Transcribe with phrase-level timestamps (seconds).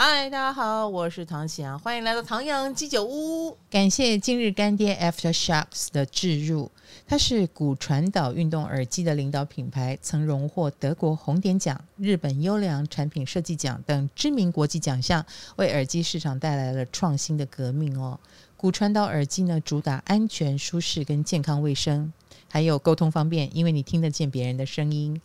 [0.00, 3.58] 嗨，大家好，我是唐綺阳，欢迎来到唐阳鸡酒屋。
[3.68, 6.70] 感谢今日干爹 AfterShocks 的置入，
[7.04, 15.26] 它是骨传导运动耳机的领导品牌，曾荣获德国红点奖、日本优良产品设计奖等知名国际奖项，
[15.56, 18.20] 为耳机市场带来了创新的革命哦。
[18.56, 22.12] 骨传导耳机呢，主打安全、舒适跟健康卫生，
[22.48, 25.20] 还有沟通方便，因为你听得见别人的声音。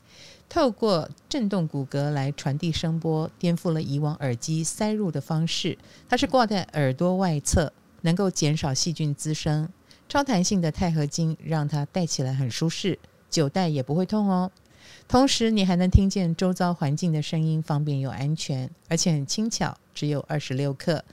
[0.53, 5.75] 透过震动骨骼来传递声波，颠覆了以往耳机塞入的方式。
[6.07, 9.67] 它是挂在耳朵外侧，能够减少细菌滋生。
[10.07, 12.99] 超弹性的钛合金让它戴起来很舒适，
[13.31, 14.51] 久戴也不会痛哦。
[15.07, 21.03] 同时，你还能听见周遭环境的声音，方便又安全，而且很轻巧，只有二十六克，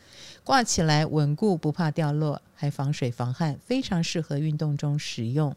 [0.45, 5.56] 挂起来稳固，不怕掉落，还防水防汗，非常适合运动中使用。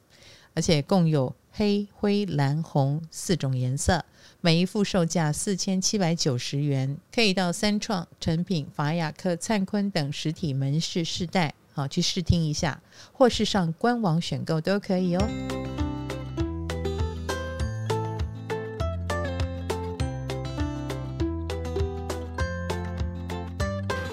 [0.56, 4.04] 而且共有黑、灰、蓝、红四种颜色，
[4.42, 15.28] 每一副售价四千七百九十元，可以到三创、诚品、法雅克、灿坤等实体门市试戴，好去试听一下，或是上官网选购都可以哦。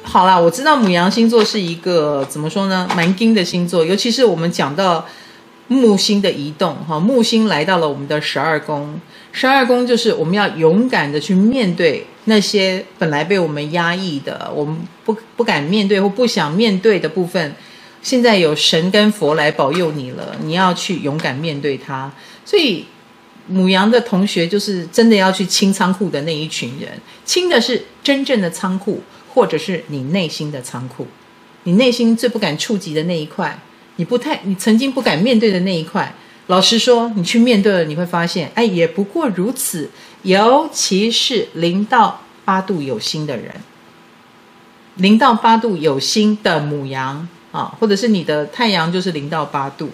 [0.03, 5.07] 好啦，我知道母羊星座是一个怎么说呢，蛮金的星座，尤其是我们讲到。
[5.73, 17.55] 木星的移动，哈，木星来到了我们的十二宫，十二宫就是我们要勇敢的去面对那些本来被我们压抑的，我们不不敢面对或不想面对的部分，
[18.03, 22.13] 现在有神跟佛来保佑你了，你要去勇敢面对它。
[22.45, 22.85] 所以，
[23.47, 26.91] 母羊的同学就是真的要去清仓库的那一群人，
[27.25, 29.01] 清的是真正的仓库，
[29.33, 31.07] 或者是你内心的仓库，
[31.63, 33.57] 你内心最不敢触及的那一块。
[33.96, 36.14] 你不太，你曾经不敢面对的那一块，
[36.46, 39.91] 老实说，你去面对了，你会发现，哎，也不过如此。
[40.22, 43.55] 尤其是零到八度有星的人，
[44.96, 49.88] 零到八度有星的母羊啊，或者是你的太阳就是零到八度，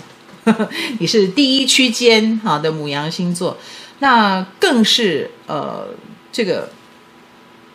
[0.44, 3.56] 呵呵，你是第一区间好的母羊星座，
[4.01, 5.90] 那更是呃，
[6.33, 6.70] 这个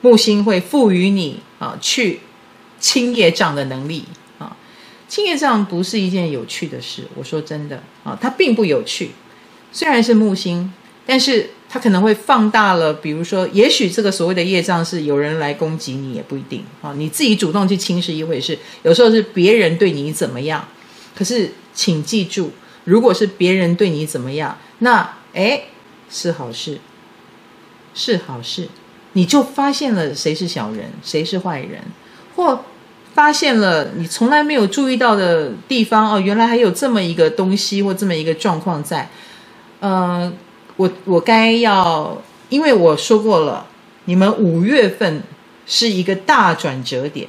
[0.01, 2.19] 木星会赋予你啊去
[2.81, 4.03] 清业障的能力。
[5.11, 9.11] 清业障不是一件有趣的事，我说真的啊，它并不有趣。
[9.73, 10.71] 虽然是木星，
[11.05, 12.93] 但是它可能会放大了。
[12.93, 16.93] 比如说，也许这个所谓的业障是有人来攻击你，也不一定啊。
[16.95, 20.65] 你自己主动去轻视一回事，有时候是别人对你怎么样。
[21.13, 22.51] 可是请记住，
[22.85, 25.65] 如果是别人对你怎么样，那诶
[26.09, 26.79] 是好事，
[27.93, 28.69] 是好事，
[29.11, 31.81] 你就发现了谁是小人，谁是坏人，
[32.37, 32.63] 或。
[33.13, 39.09] 发现了你从来没有注意到的地方哦，原来还有这么一个东西或这么一个状况在。
[39.81, 40.31] 呃，
[40.77, 43.65] 我我该要，因为我说过了，
[44.05, 45.23] 你们五月份
[45.65, 47.27] 是一个大转折点，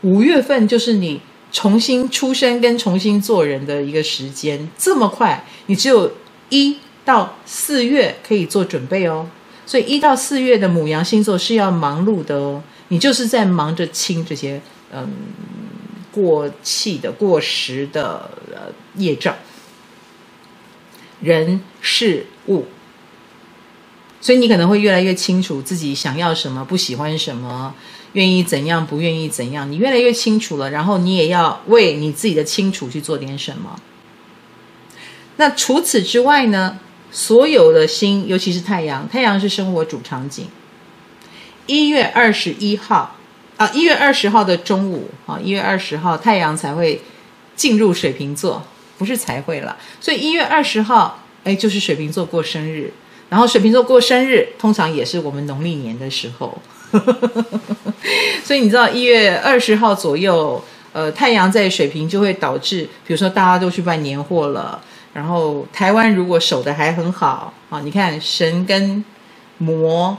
[0.00, 1.20] 五月份就是你
[1.52, 6.10] 重新出生跟重新做人的一个时间，这么快，你只有
[6.48, 9.28] 一到四月可以做准备哦。
[9.66, 14.60] 所以一到四月的母羊星座是要忙碌的哦，你就是在忙着清这些。
[14.92, 15.08] 嗯，
[16.10, 19.36] 过气的、过时的呃业障，
[21.20, 22.66] 人事物，
[24.20, 27.74] 所以你可能会越来越清楚自己想要什么，不喜欢什么，
[28.14, 30.70] 愿意怎样，不愿意怎样，你越来越清楚了。
[30.70, 33.80] 然后你也要为你自己的清楚去做点什么。
[35.36, 36.80] 那除此之外呢？
[37.12, 40.46] 所有的星，尤其是太阳，太阳是生活主场景。
[41.66, 43.16] 一月二十一号。
[43.60, 46.98] 啊，一月二十号的中午，啊，一月二十号太阳才会
[47.54, 48.62] 进入水瓶座，
[48.96, 49.76] 不是才会了。
[50.00, 52.90] 所以一月二十号，哎，就是水瓶座过生日。
[53.28, 56.56] 然后水瓶座过生日，通常也是我们农历年的时候。
[58.42, 64.80] 所以你知道，一月二十号左右，呃，太阳在水瓶就会导致，比如说大家都去办年货了。
[65.12, 69.04] 然后台湾如果守的还很好，啊，你看神跟
[69.58, 70.16] 魔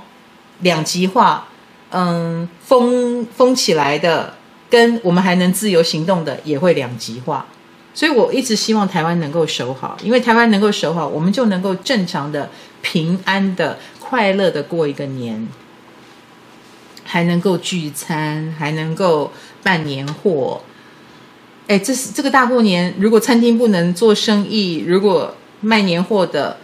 [0.59, 1.47] 两极化。
[1.91, 4.34] 嗯，封封起来的，
[4.70, 7.46] 跟我们还能自由行动的，也会两极化。
[7.93, 12.49] 所以我一直希望台湾能够守好，因为台湾能够守好，我们就能够正常的、
[12.82, 15.46] 平安的、快乐的过一个年，
[17.03, 20.61] 还能够聚餐，还能够办年货。
[21.67, 26.55] 哎，这是这个大过年，如果餐厅不能做生意，如果卖年货的，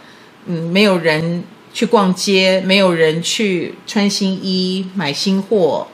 [0.46, 1.44] 嗯，没有人。
[1.78, 5.86] 去逛街，没有人去穿新衣、买新货，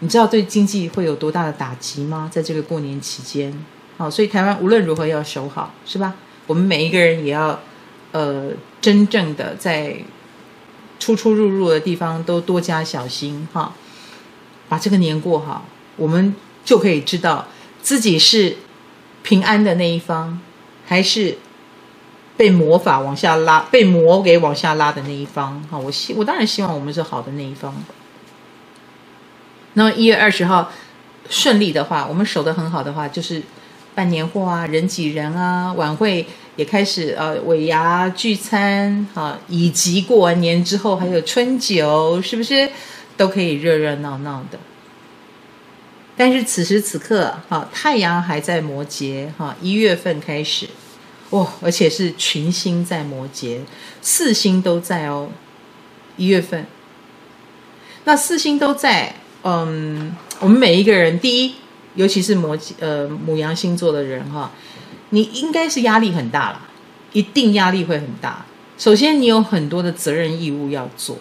[0.00, 2.28] 你知道对经济会有多大的打击吗？
[2.30, 3.64] 在这个过年期间，
[3.96, 6.12] 好，所以台湾无论如何要守好，是吧？
[6.46, 7.58] 我们每一个人也要，
[8.12, 8.50] 呃，
[8.82, 9.96] 真正的在
[11.00, 13.72] 出出入入的地方都多加小心，哈。
[14.68, 15.66] 把这个年过好，
[15.96, 16.34] 我们
[16.66, 17.48] 就可以知道
[17.80, 18.58] 自己是
[19.22, 20.38] 平安的那一方，
[20.84, 21.38] 还是
[22.36, 25.62] 被魔法往下拉、被魔给往下拉的那一方。
[25.70, 27.74] 哈，我希我当然希望我们是好的那一方。
[29.74, 30.70] 那么一月二十号
[31.28, 33.42] 顺利的话，我们守得很好的话，就是
[33.94, 36.26] 办年货啊，人挤人啊，晚会
[36.56, 42.68] 也开始呃尾牙聚餐啊，以及过完年之后还有春酒，是不是
[43.16, 44.58] 都可以热热闹闹的？
[46.16, 50.68] 但是此时此刻，哈，太阳还在摩羯，哈，一月份开始，
[51.34, 53.58] 哇，而且是群星在摩羯，
[54.00, 55.30] 四星都在哦，
[56.16, 56.64] 一月份。
[58.04, 61.54] 那四星都在，嗯，我们每一个人，第一，
[61.96, 64.52] 尤其是摩羯，呃，母羊星座的人，哈，
[65.10, 66.60] 你应该是压力很大了，
[67.12, 68.46] 一定压力会很大。
[68.78, 71.18] 首先，你有很多的责任义务要做，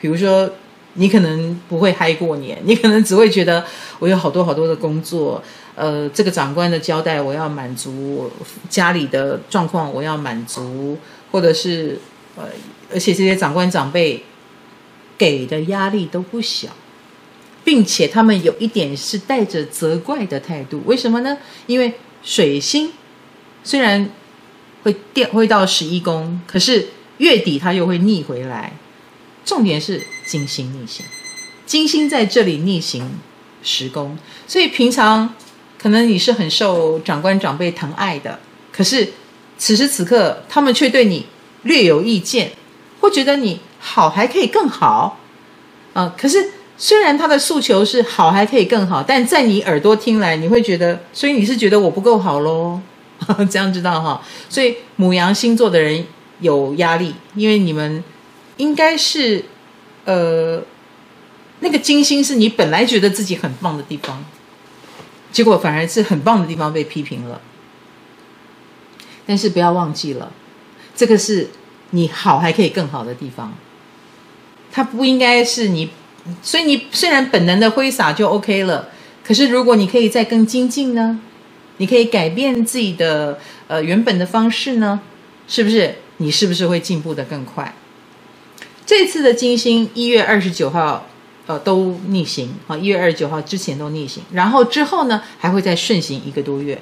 [0.00, 0.50] 比如说。
[0.94, 3.64] 你可能不会嗨过年， 你可能只会觉得
[3.98, 5.42] 我有好多好多的工作，
[5.74, 8.30] 呃，这个长官的交代我要满足，
[8.68, 10.98] 家里的状况我要满足，
[11.30, 11.98] 或者是
[12.36, 12.44] 呃，
[12.92, 14.22] 而且这些长官长辈
[15.16, 16.68] 给的压力都不小，
[17.64, 21.38] 并且他们有一点是带着责怪的态度，为什么呢？
[21.66, 22.92] 因为水星
[23.64, 24.10] 虽然
[24.82, 28.72] 会掉会到十一宫，可是月底它又会逆回来。
[29.44, 31.04] 重点是金星逆行，
[31.66, 33.10] 金星在这里逆行
[33.62, 34.16] 十宫，
[34.46, 35.34] 所以平常
[35.76, 38.38] 可能你是很受长官长辈疼爱的，
[38.70, 39.12] 可是
[39.58, 41.26] 此时此刻他们却对你
[41.62, 42.52] 略有意见，
[43.00, 45.18] 或觉得你好还可以更好，
[45.92, 52.80] 啊、可是虽然他的诉求是好还可以更好，但在你耳朵听来，你会觉得，所以你是觉得我不够好喽？
[53.50, 54.22] 这样知道哈？
[54.48, 56.06] 所以牡羊星座的人
[56.40, 58.04] 有压力，因为你们。
[58.56, 59.44] 应该是，
[60.04, 60.62] 呃，
[61.60, 64.24] 那个金星是你本来觉得自己很棒的地方，
[65.30, 67.40] 结果反而是很棒的地方被批评了。
[69.26, 70.32] 但是不要忘记了，
[70.96, 71.50] 这个是
[71.90, 73.54] 你好还可以更好的地方，
[74.70, 75.90] 它不应该是你，
[76.42, 78.88] 所以你虽然本能的挥洒就 OK 了，
[79.24, 81.20] 可是如果你可以再更精进呢？
[81.78, 85.00] 你可以改变自己的呃原本的方式呢？
[85.48, 85.96] 是不是？
[86.18, 87.74] 你是不是会进步的更快？
[88.94, 91.06] 这次的金星一月二十九号，
[91.46, 96.78] 呃，都逆行啊，一月二十九号之前都逆行，然后之后呢，还会再顺行一个多月，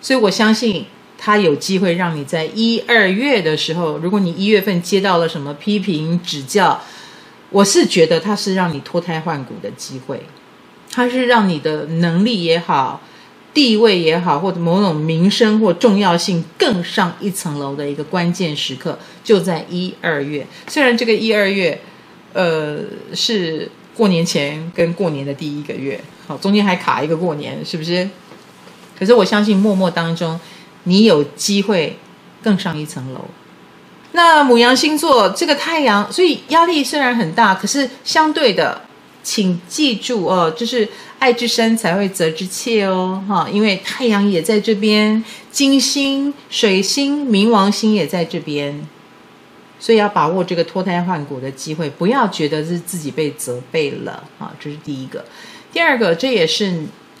[0.00, 0.86] 所以我相信
[1.18, 6.80] 它有机会让你在一二月的时候，如果你一月份接到了什么批评指教，
[7.50, 10.22] 我是觉得它是让你脱胎换骨的机会，
[10.92, 13.00] 它是让你的能力也好。
[13.52, 20.46] 地位也好，或者某种名声或重要性更上一层楼的一个关键时刻，就在一二月。
[20.68, 21.80] 虽然这个一二月，
[22.32, 22.78] 呃，
[23.12, 28.08] 是过年前跟过年的第一个月，好，中间还卡一个过年，是不是？
[28.98, 30.38] 可是我相信，默默当中，
[30.84, 31.98] 你有机会
[32.42, 33.24] 更上一层楼。
[34.12, 38.82] 那母羊星座这个太阳，所以压力虽然很大，可是相对的。
[39.22, 40.88] 请记住哦，就是
[41.18, 48.86] 爱之深才会责之切哦，哈，因为太阳也在这边，金星、水星、冥王星也在这边，
[49.78, 55.24] 所以要把握这个脱胎换骨的机会，不要觉得是自己被责备了，哈，这是第一个。
[55.72, 56.70] 第二个，这也是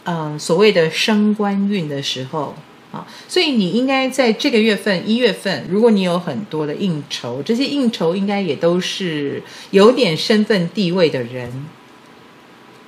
[0.04, 2.54] 嗯、呃、所谓的升官运的时候
[2.90, 11.66] 啊，所以你应该在这个月份一月份，如果你有很多的应酬，这些应酬应该也都是有点身份地位的人。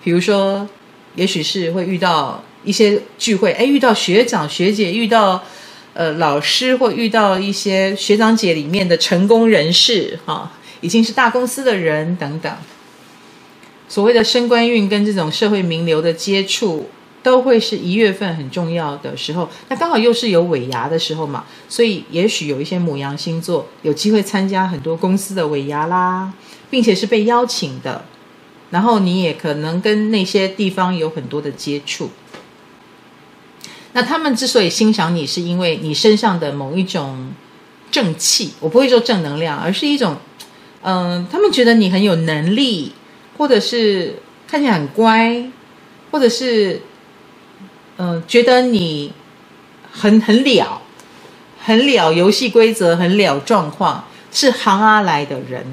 [0.04, 0.68] 比如说，
[1.14, 5.42] 也许是会遇到一些聚会，哎，遇到学长学姐，遇到
[5.94, 12.52] 呃老师，或遇到一些学长姐里面的成功人士，哈、已经是大公司的人等等。
[13.88, 16.88] 所谓的升官运跟这种社会名流的接触，
[17.22, 19.48] 都会是一月份很重要的时候。
[19.68, 26.32] 那刚好又是有尾牙的时候嘛，所以也许有一些母羊星座有机会参加很多公司的尾牙啦，
[26.70, 28.04] 并且是被邀请的。
[28.72, 32.10] 然后你也可能跟那些地方有很多的接触。
[33.92, 37.32] 那他们之所以欣赏你，是因为你身上的某一种
[37.90, 40.16] 正气，我不会说正能量，而是一种，
[40.80, 42.92] 嗯、他们觉得你很有能力，
[43.36, 44.16] 或者是
[44.48, 45.44] 看起来很乖，
[46.10, 46.80] 或者是，
[47.98, 49.12] 嗯、觉得你
[49.92, 50.80] 很很了，
[51.62, 55.66] 很了游戏规则，很了状况，是行阿来的人。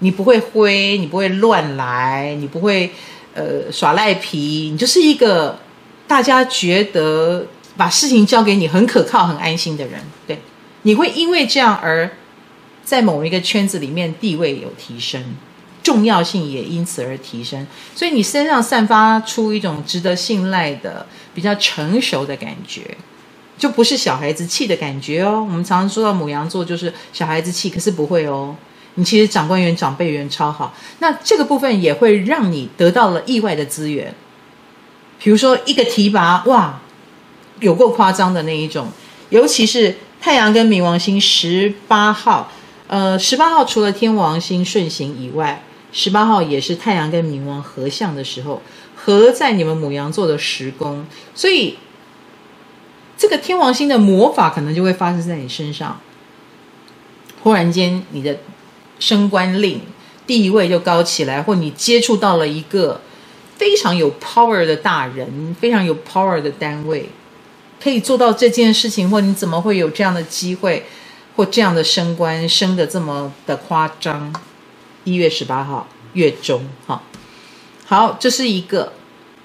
[0.00, 2.90] 你不会灰，你不会乱来，你不会
[3.34, 5.58] 呃耍赖皮，你就是一个
[6.06, 10.00] 大家觉得把事情交给你很可靠、很安心的人。
[10.26, 10.38] 对，
[10.82, 12.10] 你会因为这样而
[12.84, 15.24] 在某一个圈子里面地位有提升。
[15.82, 17.66] 重要性也因此而提升。
[17.94, 22.82] 所以你身上散发出一种值得信赖的、比较成熟的感觉，
[23.56, 25.42] 就不是小孩子气的感觉哦。
[25.42, 28.54] 我们常常说到母羊座就是小孩子气，可是不会哦。
[29.00, 34.14] 你其实长官员、长辈缘超好，那这个部分也会让你得到了意外的资源。
[35.18, 36.82] 比如说一个提拔，哇，
[37.60, 38.88] 有够夸张的那一种，
[39.30, 42.52] 尤其是太阳跟冥王星十八号，
[42.88, 48.60] 呃，十八号除了天王星顺行以外，十八号也是太阳跟冥王合相的时候，
[48.94, 51.78] 合在你们母羊座的时宫，所以
[53.16, 55.98] 这个天王星的魔法可能就会发生在你身上，
[57.42, 58.38] 忽然间你的
[59.00, 59.80] 升官令
[60.28, 63.00] 地位就高起来，或你接触到了一个。
[63.60, 67.10] 非常有 power 的大人，非常有 power 的单位，
[67.78, 70.86] 可以做到这件事情，或你怎么会有这样的机会，
[71.36, 74.32] 或这样的升官升得这么的夸张？
[75.04, 77.02] 一月十八号月中，哈，
[77.84, 78.94] 好，这是一个，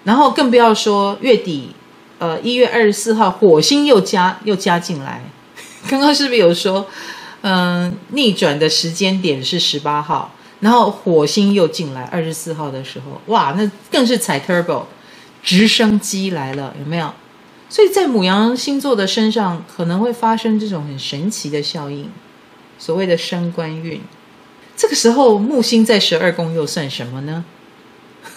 [0.06, 1.76] 然后更不要说月底，
[2.20, 5.30] 呃，一月二十四号火星又加又加进来，
[5.90, 6.88] 刚刚是不是有说，
[7.48, 10.34] 嗯、逆转的时间点是十八号？
[10.62, 14.86] 然后火星又进来，二十四号的时候，哇，那更是踩 turbo，
[15.44, 17.14] 直升机来了，有没有？
[17.70, 22.10] 所以在母羊星座的身上可能会发生这种很神奇的效应，
[22.80, 24.02] 所谓的升官运。
[24.75, 27.46] 这个时候木星在十二宫又算什么呢？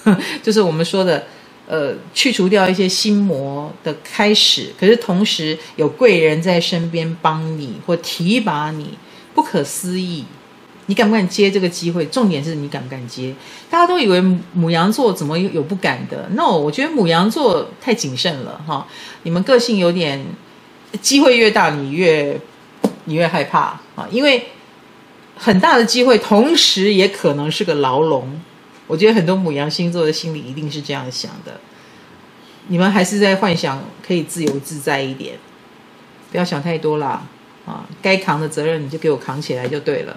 [0.42, 1.26] 就是我们说的，
[1.68, 4.72] 呃，去除掉一些心魔的开始。
[4.80, 8.96] 可是同时有贵人在身边帮你或提拔你，
[9.34, 10.24] 不可思议。
[10.86, 12.06] 你敢不敢接这个机会？
[12.06, 13.34] 重点是你敢不敢接？
[13.68, 14.18] 大家都以为
[14.54, 18.88] 母羊座怎么有不敢的？No，我觉得母羊座太谨慎了哈。
[19.24, 20.24] 你们个性有点，
[21.02, 22.40] 机会越大，你越
[23.04, 24.46] 你越害怕啊，因为
[25.36, 28.40] 很大的机会，同时也可能是个牢笼。
[28.88, 31.60] 我觉得很多母羊星座的心里一定是这样想的。
[32.66, 35.38] 你们还是在幻想可以自由自在一点，
[36.32, 37.22] 不要想太多啦
[37.64, 37.86] 啊！
[38.02, 40.16] 该扛的责任你就给我扛起来就对了。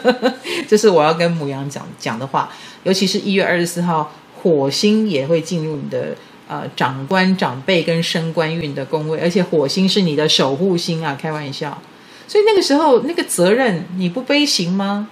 [0.68, 2.50] 这是我要跟母羊讲讲的话，
[2.84, 4.12] 尤其是一月二十四号，
[4.42, 6.16] 火星也会进入你的
[6.48, 11.80] 呃长官、长辈跟升官运的宫位，而且火星是你的守护星啊，开玩笑。
[12.28, 15.08] 所以那个时候那个责任你不背行吗？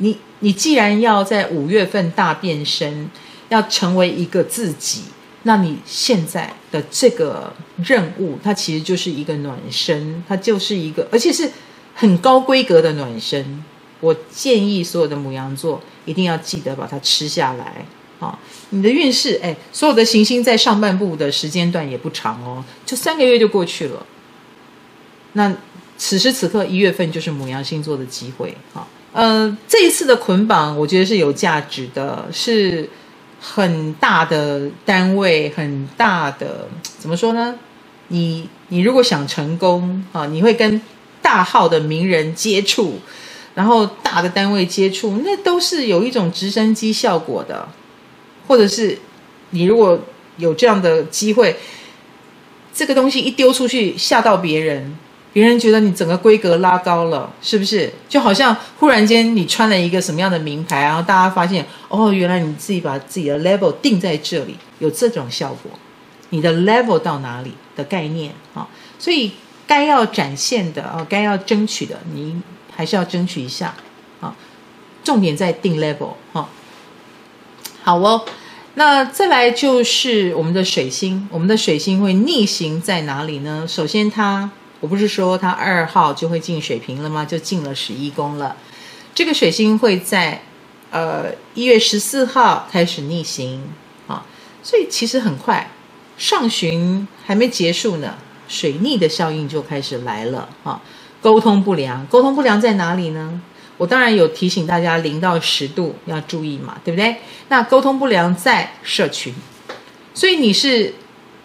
[0.00, 3.08] 你你既然要在五月份大变身，
[3.48, 5.04] 要成为一个自己，
[5.44, 7.54] 那你现在的这个
[7.84, 11.50] 任务，它其实就是一个暖身，它就是一个，而且是。
[11.92, 13.62] 很高规格的暖身，
[14.00, 17.84] 我建议所有的母羊座一定要记得把它吃下来
[18.18, 18.38] 啊！
[18.70, 24.06] 你的运势，哎，所有的行星在上半部的时间段也不长哦，就三个月就过去了。
[25.34, 25.54] 那
[25.98, 28.86] 此时此刻一月份就是母羊星座的机会啊！
[29.12, 32.88] 呃，这一次的捆绑，我觉得是有价值的，是
[33.40, 37.56] 很大的单位，很大的，怎么说呢？
[38.08, 40.80] 你你如果想成功啊，你会跟。
[41.22, 42.98] 大号的名人接触，
[43.54, 47.68] 然后大的单位接触，那都是有一种直升机效果的，
[48.48, 48.98] 或者是
[49.50, 50.00] 你如果
[50.38, 51.56] 有这样的机会，
[52.72, 54.96] 这个东西一丢出去吓到别人，
[55.32, 57.92] 别人觉得你整个规格拉高了，是不是？
[58.08, 65.70] 就好像忽然间你穿了一个什么样的名牌，然后大家发现哦，原来你自己把自己的 level 定在这里，有这种效果，
[66.30, 68.66] 你的 level 到哪里的概念啊，
[68.98, 69.32] 所以。
[69.70, 72.42] 该要展现的哦，该要争取的，你
[72.74, 73.72] 还是要争取一下
[74.20, 74.34] 啊。
[75.04, 76.48] 重点在定 level 哈。
[77.84, 78.24] 好哦，
[78.74, 83.64] 那再来就是我们的水星，我们的水星会逆行在哪里呢？
[83.68, 87.24] 首先，它我不是说它二号就会进水瓶了吗？
[87.24, 88.56] 就进了十一宫了。
[89.14, 90.42] 这个水星会在
[90.90, 93.62] 呃一月十四号开始逆行
[94.08, 94.24] 啊，
[94.62, 95.70] 所以其实很快，
[96.16, 98.14] 上旬还没结束呢。
[98.48, 100.80] 水逆的效应就开始来了啊！
[101.22, 103.40] 沟通不良，沟通不良在哪里呢？
[103.76, 107.14] 我当然有提醒大家，零到十度要注意嘛，对不对？
[107.46, 109.32] 那沟通不良在社群，
[110.12, 110.92] 所以你是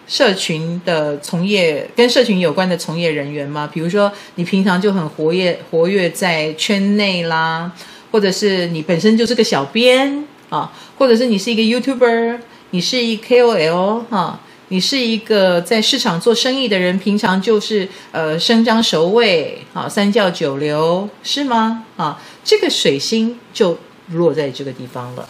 [0.06, 3.68] 社群的从业，跟社群有关的从业人员吗？
[3.72, 7.72] 比如说你平常就很活跃，活跃在圈内啦，
[8.12, 12.38] 或者是你本身就是个小编啊，或者是你是一个 YouTuber，
[12.70, 14.40] 你是一 KOL 哈、啊。
[14.68, 21.84] 你是一个在市场做生意的人，平常就是呃生张熟位，啊三教九流是吗？
[21.96, 25.28] 啊，这个水星就落在这个地方了，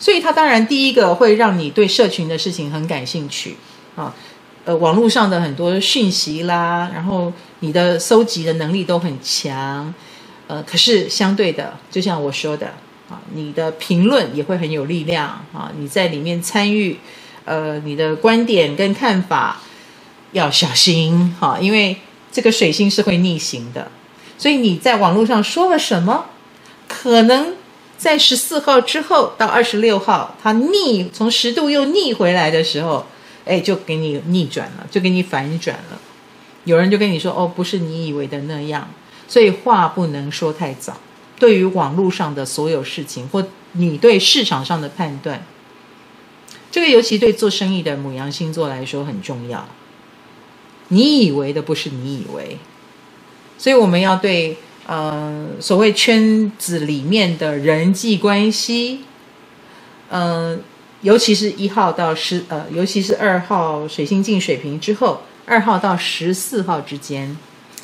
[0.00, 3.54] 所以它当然第一个会让你对社群的事情很感兴趣
[4.00, 4.14] 啊，
[4.64, 9.92] 呃网络上的很多讯息啦，然后你的搜集的能力都很强，
[10.46, 12.68] 呃可是相对的，就像我说的，
[13.10, 16.98] 啊，你的评论也会很有力量啊，你在里面参与，
[17.44, 19.60] 呃，你的观点跟看法
[20.32, 21.96] 要小心哈，因为
[22.32, 23.90] 这个水星是会逆行的，
[24.38, 26.26] 所以你在网络上说了什么，
[26.88, 27.54] 可能
[27.98, 33.04] 在十四号之后到二十六号，它逆从十度又逆回来的时候，
[33.44, 36.00] 哎，就给你逆转了，就给你反转了。
[36.64, 38.88] 有人就跟你说：“哦，不是你以为的那样。”
[39.26, 40.98] 所以话不能说太早。
[41.38, 45.46] 对于网络上的所有事情，或你对市场上的判断，
[46.70, 49.66] 这个尤其对做生意的母羊星座来说很重要。
[50.88, 52.58] 你以为的不是你以为，
[53.56, 59.04] 所以我们要对呃所谓圈子里面的人际关系，
[60.10, 60.60] 嗯、
[61.02, 67.36] 尤其是一号到十呃，尤其是二号水星进水瓶之后，二号到十四号之间，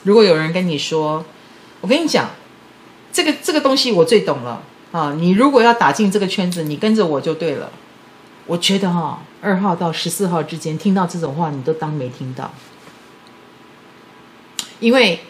[0.02, 1.24] 如果有人跟你说，
[1.80, 2.30] 我跟你讲，
[3.12, 5.14] 这个这个东西我最懂了啊！
[5.18, 7.70] 你如果要打进这个圈子，你跟着我就对了。
[8.46, 12.52] 我觉得哈、哦，二号到十四号之间听到这种话，你都当没听到，
[14.78, 15.20] 因为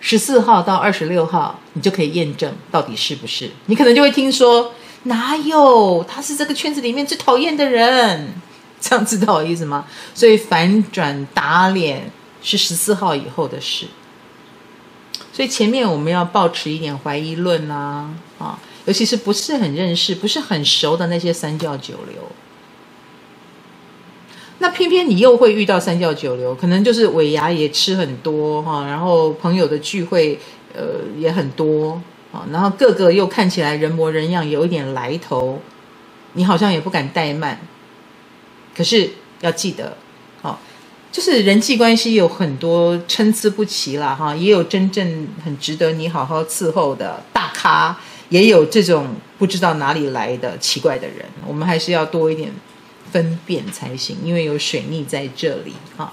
[0.00, 3.50] 十四号到二十六号，你就可以验证到底是不是。
[3.66, 8.34] 你可能就会听说，哪有他是这个圈子里面最讨厌的人？
[8.80, 9.84] 这样知道我意思吗？
[10.14, 12.10] 所以反转打脸
[12.42, 13.86] 是十四号以后的事。
[15.32, 22.22] 所以前面我们要抱持一点怀疑论啦，啊，尤其是不是很认识、不是很熟的那些三教九流。
[24.58, 30.38] 那偏偏你又会遇到三教九流，可能就是尾牙也吃很多哈，然后朋友的聚会
[30.74, 30.82] 呃
[31.18, 32.00] 也很多
[32.32, 35.60] 啊，然后个个又看起来人模人样，有一点来头，
[36.34, 37.60] 你好像也不敢怠慢。
[38.76, 39.10] 可是
[39.40, 39.96] 要记得，
[40.42, 40.58] 好。
[41.12, 52.52] 就是人际关系有很多参差不齐啦，哈，也有真正很值得你好好伺候的大咖，也有这种不知道哪里来的奇怪的人，我们还是要多一点
[53.10, 56.12] 分辨才行，因为有水逆在这里，哈。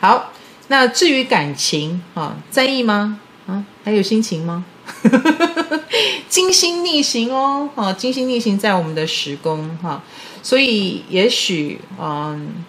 [0.00, 0.30] 好，
[0.68, 3.18] 那至于感情，啊，在意吗？
[3.46, 4.66] 啊，还有心情吗？
[6.28, 10.02] 金星逆行哦，哈，金星逆行在我们的时宫，哈，
[10.42, 12.64] 所以也许，嗯，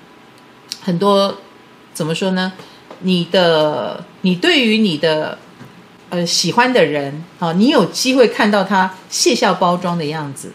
[0.82, 1.38] 很多。
[1.93, 2.53] 怎么说呢？
[2.99, 5.39] 你的你对于你的
[6.12, 10.53] 呃喜欢的人啊，你有机会看到他卸下包装的样子。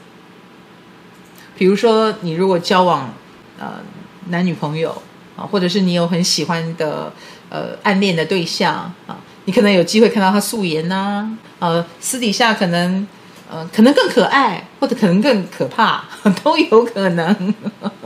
[1.59, 3.12] 比如说，你如果交往
[3.59, 3.81] 呃
[4.29, 5.03] 男女朋友
[5.37, 7.12] 啊，或者是你有很喜欢的
[7.48, 11.28] 呃暗恋的对象啊，你可能有机会看到他素颜呐，
[11.59, 13.07] 呃私底下可能
[13.50, 16.05] 呃可能更可爱，或者可能更可怕，
[16.44, 17.55] 都有可能。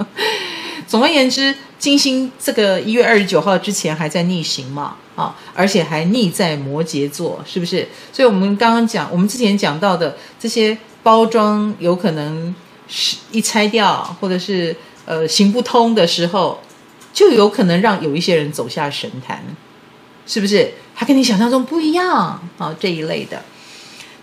[0.89, 7.87] 总而言之，金星这个一月二十九号之前还在逆行嘛，啊，而且还逆在摩羯座，是不是？
[8.13, 12.55] 所以我们刚刚讲，我们之前讲到的这些包装，有可能
[12.89, 16.61] 是一拆掉，或者是呃行不通的时候，
[17.13, 19.43] 就有可能让有一些人走下神坛，
[20.27, 20.73] 是不是？
[20.97, 23.43] 他跟你想象中不一样啊，这一类的。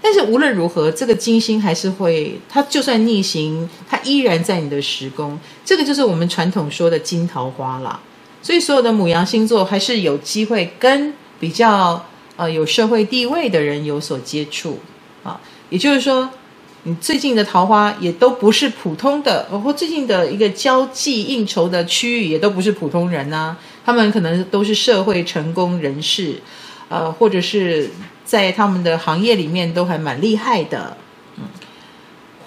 [0.02, 5.40] 但是无论如何，这个金星还是会，它就算逆行，它依然在你的时宫。
[5.64, 8.00] 这个就是我们传统说的金桃花啦。
[8.42, 12.06] 所以所有的牡羊星座还是有机会跟比较
[12.36, 14.80] 呃有社会地位的人有所接触
[15.24, 15.40] 啊。
[15.70, 16.30] 也就是说，
[16.84, 23.58] 你最近的桃花也都不是普通的，包括最近的一个交际应酬的区域也都不是普通人呐、啊。
[23.86, 26.36] 他们可能都是社会成功人士，
[26.94, 27.90] 呃，或者是。
[28.26, 30.96] 在他们的行业里面都还蛮厉害的，
[31.36, 31.44] 嗯，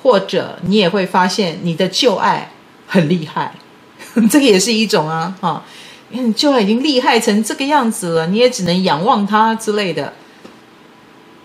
[0.02, 2.50] 或者你也会发现你的旧爱
[2.86, 3.54] 很厉害，
[4.30, 5.62] 这个也是一种啊，哈，
[6.10, 10.14] 因为你旧爱已经厉害成这个样子了，你也只能仰望他之类的，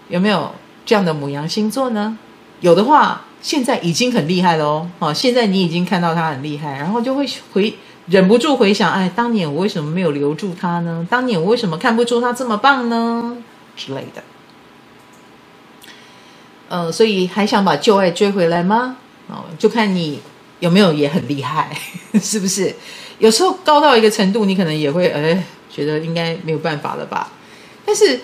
[0.08, 2.18] 有没有这样的母羊星座呢？
[2.62, 7.76] 有的话，现在已经很厉害了哦，啊，现在你已经看到他很厉害，然后就会回
[8.08, 11.06] 忍不住回想，哎，当年我为什么没有留住他呢？
[11.10, 13.38] 当年我为什么看不出他这么棒呢？
[13.76, 14.24] 之类的，
[16.68, 18.98] 呃，所以还想把旧爱追回来吗？
[19.28, 20.20] 哦，就看你
[20.60, 21.76] 有没有也很厉害，
[22.22, 22.76] 是不是？
[23.20, 27.32] 有时候高到一个程度，你可能也会哎，觉得应该没有办法了吧？
[27.86, 28.20] 但是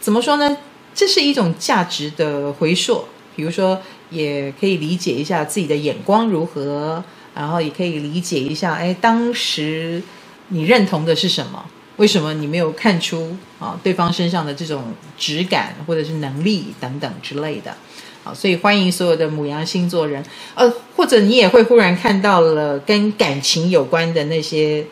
[0.00, 0.56] 怎么说呢？
[0.94, 3.04] 这是一种价值的回溯，
[3.36, 7.04] 比如说，也可以理解一下自己的眼光如何，
[7.38, 10.02] 然后也可以理解一下，哎，当时
[10.48, 11.64] 你认同的是什么？
[11.98, 14.82] 为什么你没有看出啊对方身上的这种
[15.16, 17.76] 质感或者是能力等等之类的？
[18.24, 20.20] 好，所以欢迎所有的牡羊星座人，
[20.56, 24.84] 呃，或者你也会忽然看到了跟感情有关的那些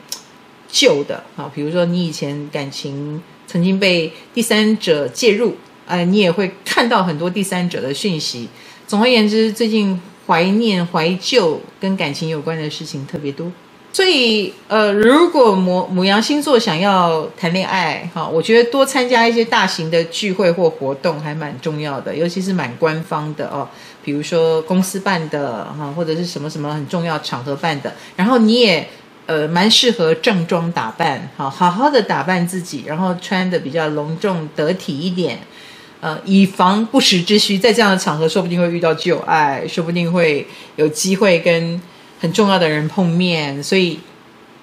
[0.69, 5.57] 旧的啊，比如说你以前感情曾经被第三者介入，
[5.87, 8.49] 哎、呃，你也会看到很多第三者的讯息，
[8.87, 13.51] 总而言之，最近怀念、怀旧跟感情有关的事情特别多。
[13.93, 23.67] 所以，呃，如果牡牡羊星座想要谈恋爱，哈，我觉得多参加一些大型的聚会或活动还蛮重要的，尤其是蛮官方的哦，
[24.05, 27.95] 比如说公司办的哈，或者是什么什么很重要场合办的。
[28.17, 28.87] 然后你也
[29.25, 35.39] 呃蛮适合正装打扮，哈，好好的打扮自己，然后穿的比较隆重得体一点，
[36.01, 41.81] 呃，以防不时之需，在这样的场合说不定会遇到旧爱，说不定会有机会跟。
[42.19, 44.01] 很重要的人碰面，所以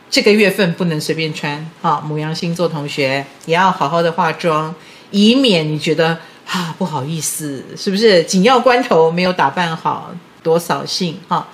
[0.10, 1.70] 这个月份不能随便穿。
[1.84, 4.74] 好，牡羊星座同学也要好好的化妆，
[5.12, 6.18] 以免你觉得
[6.48, 8.24] 啊不好意思，是不是？
[8.24, 11.20] 紧要关头没有打扮好，多扫兴。
[11.28, 11.48] 哈，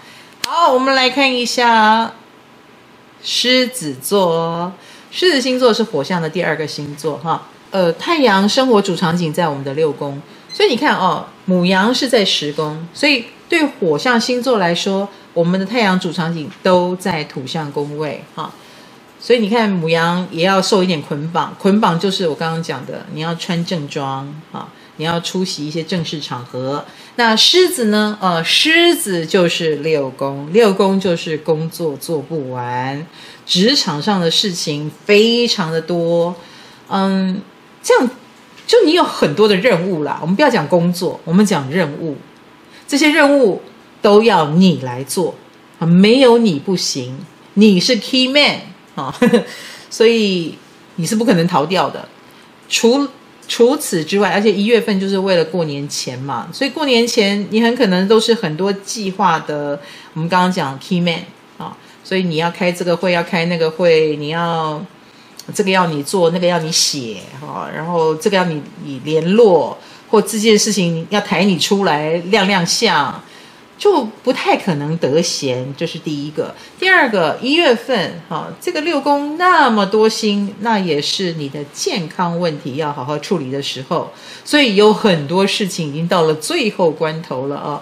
[0.48, 2.13] 好，我们来看一下
[3.22, 4.72] 狮子座。
[5.12, 7.18] 狮子星座是火象的第二个星座。
[7.18, 10.22] 哈，呃，太阳生活主场景在我们的六宫，
[10.54, 15.08] 所以你看哦，母羊是在十宫，所以对火象星座来说。
[15.36, 18.52] 我们的太阳主场景都在土象宫位，哈，
[19.22, 26.84] 所以你看母羊也要受一点捆绑，捆绑就是我刚刚讲的，你要穿正装，啊，你要出席一些正式场合。
[27.16, 28.18] 那狮子呢？
[28.20, 33.06] 呃，狮子就是六宫，六宫就是工作做不完，
[33.46, 36.36] 职场上的事情非常的多，
[36.90, 37.40] 嗯，
[37.82, 38.10] 这样
[38.68, 40.20] 就你有很多的任务啦。
[40.22, 42.18] 我们不要讲工作，我们讲任务，
[42.88, 43.62] 这些任务。
[44.02, 45.36] 都要你来做
[45.78, 47.18] 啊，没有你不行，
[47.56, 48.62] 你是 key man
[48.96, 49.13] 啊，
[49.92, 50.58] 所以
[50.96, 52.08] 你是不可能逃掉的。
[52.70, 53.06] 除
[53.46, 59.78] 除此之外，而且一月份就是为了过年前嘛，所以过年前你很可能都是很多计划的。
[60.13, 61.20] 我们刚刚讲 key man
[61.58, 64.82] 啊，所以你要开这个会，要开那个会，你要
[65.54, 69.78] 这个要你做，那个要你写啊，然后这个要你你联络，
[70.10, 73.22] 或这件事情要抬你出来亮亮相。
[73.78, 76.54] 就不太可能得闲，这是第一个。
[76.78, 84.12] 第二个，一月份，哈，这个六宫那么多星，那也是你的健康问题要好好处理的时候。
[84.44, 87.82] 所以有很多事情已经到了最后关头了啊！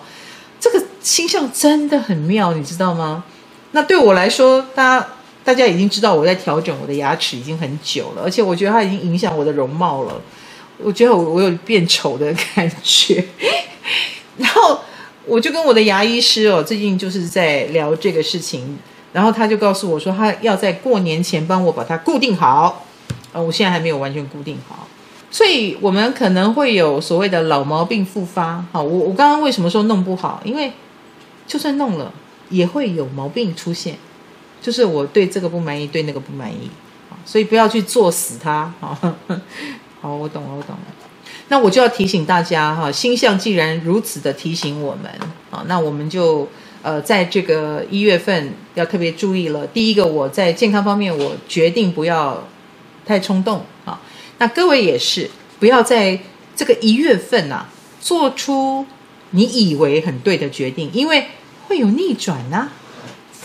[0.59, 3.23] 这个星象真的很妙，你知道吗？
[3.71, 5.07] 那对我来说，大家
[5.47, 10.21] 大家已经知道我在调整我的牙齿已经很久了，而且我觉得它已经影响我的容貌了。
[10.77, 13.23] 我觉得我我有变丑的感觉，
[14.35, 14.79] 然后。
[15.29, 18.77] 我就跟我的牙医师哦，最近就是在聊这个事情，
[19.11, 22.85] 然后他就告诉我说，他要在过年前帮我把它固定好，
[23.33, 24.87] 呃，我现在还没有完全固定好，
[25.29, 28.63] 所以我们可能会有所谓的老毛病复发。
[28.71, 30.41] 好，我我刚刚为什么说弄不好？
[30.45, 30.71] 因为
[31.45, 32.13] 就算弄了，
[32.47, 33.97] 也会有毛病出现，
[34.61, 36.69] 就是我对这个不满意，对那个不满意，
[37.25, 38.73] 所以不要去作死它。
[38.79, 38.97] 好，
[40.01, 40.81] 好，我懂了，我懂了。
[41.49, 45.09] 那我就要提醒大家哈，星象既然如此的提醒我们
[45.49, 46.47] 啊，那我们就
[46.81, 49.65] 呃在这个一月份要特别注意了。
[49.67, 52.45] 第一个，我在健康方面，我决定不要
[53.05, 54.01] 太冲动啊。
[54.39, 56.19] 那各位也是，不要在
[56.53, 57.65] 这个一月份呐
[58.01, 58.85] 做出
[59.31, 61.27] 你以为很对的决定，因为
[61.67, 62.69] 会有逆转呐，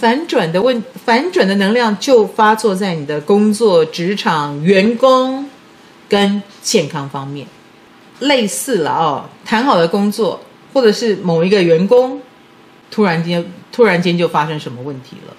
[0.03, 5.49] 反转的问，反转的能量就发作在你的工作、职场、员工
[6.09, 7.47] 跟健康方面。
[8.19, 10.41] 类似了哦，谈好的工作，
[10.73, 12.21] 或者是某一个员工，
[12.91, 15.37] 突然间突然间就发生什么问题了，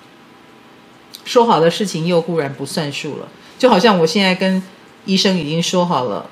[1.25, 3.27] 说好的事情又忽然不算数了，
[3.59, 4.63] 就好像我现在跟
[5.03, 6.25] 医生已经说好了，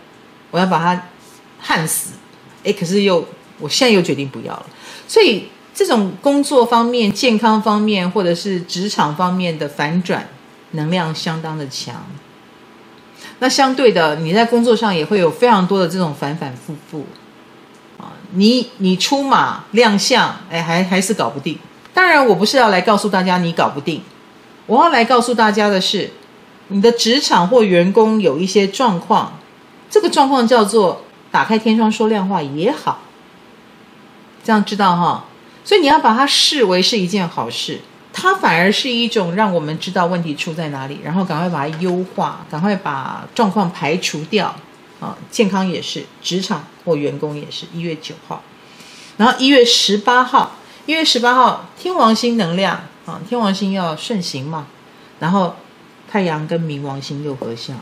[0.52, 1.10] 我要把他
[1.60, 2.14] 焊死，
[2.64, 3.28] 诶，可是又
[3.60, 4.66] 我现在又决定不要了，
[5.06, 10.28] 所以这种工作方面、健康方面，或者是职场方面的反转，
[10.72, 12.06] 能量相当的强。
[13.40, 17.06] 那相对的，你在工作上也会有非常多的这种反反复复，
[17.98, 21.58] 啊，你你出马亮相，哎，还还是搞不定。
[21.94, 24.02] 当然，我不是要来告诉大家你搞不定，
[24.68, 26.12] 我要来告诉大家的是，
[26.68, 29.40] 你的职场或员工有一些状况，
[29.90, 33.02] 这个状况叫做打开天窗说亮话也好，
[34.44, 35.26] 这样知道哈？
[35.64, 37.80] 所以你要把它视为是一件好事。
[38.14, 44.54] 它反而是一种让我们知道问题出在哪里，然后赶快把它优化，赶快把状况排除掉。
[45.00, 47.66] 啊，健康也是，职场或员工也是。
[47.74, 48.44] 一月九号，
[49.18, 54.68] 然后一月十八号，一月十八号天王星能量啊，天王星要顺行嘛，
[55.20, 55.56] 然后
[56.08, 57.80] 太阳跟冥王星又合相，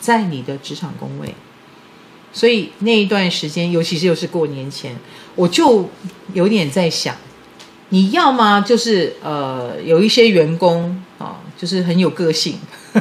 [0.00, 1.36] 在你的职场宫位，
[2.32, 4.96] 所以那一段时间，尤其是又是过年前，
[5.34, 5.88] 我就
[6.32, 7.16] 有点在想。
[7.92, 12.58] 你要么就是呃有一些员工啊，就是很有个性，
[12.92, 13.00] 呵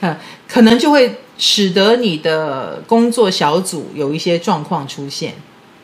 [0.00, 0.16] 呵，
[0.48, 5.34] 可能就会使得你的工作小组有一些状况出现。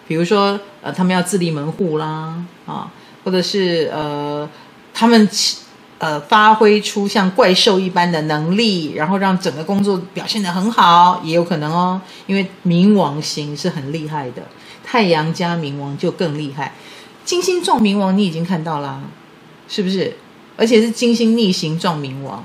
[0.08, 2.90] 比如说呃，他们要自立门户啦，啊，
[3.22, 4.50] 或者是呃，
[4.92, 5.28] 他们
[6.00, 14.42] 呃发挥出像怪兽一般的能力，然后让整个工作表现得很好，也有可能哦，因为冥王星是很厉害的，
[14.82, 16.72] 太阳加冥王就更厉害。
[17.24, 19.00] 金星撞冥王，你已经看到啦，
[19.68, 20.16] 是不是？
[20.56, 22.42] 而且是金星逆行撞冥王，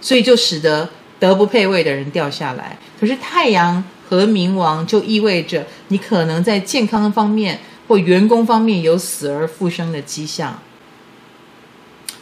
[0.00, 2.78] 所以就使得德不配位的人掉下来。
[2.98, 7.58] 可是太阳和冥王就意味着你可能在健康方面
[7.88, 10.58] 或员工方面有死而复生的迹象。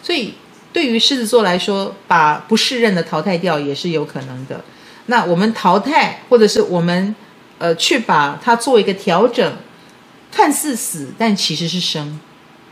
[0.02, 0.34] 所以
[0.78, 4.64] 对于狮子座来说，把不适任的淘汰掉也是有可能的。
[5.06, 7.12] 那我们淘汰，或者是我们
[7.58, 9.56] 呃去把它做一个调整。
[10.30, 12.20] 看似死，但其实是生，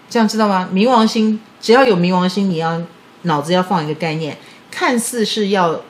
[0.09, 0.69] 这样知道吗？
[0.73, 2.81] 冥王星只要有冥王星，你要
[3.23, 4.39] 脑子要放一个概念，
[4.71, 5.83] 看似是要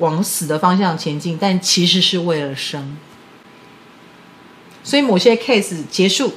[0.00, 2.98] 往死的方向前进，但其实是为了生。
[4.82, 6.34] 所以某些 case 结束，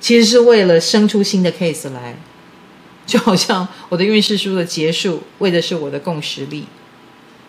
[0.00, 2.16] 其实是为了生出新的 case 来，
[3.08, 6.66] 就好像我的运势书的结束，为的是我的共识力。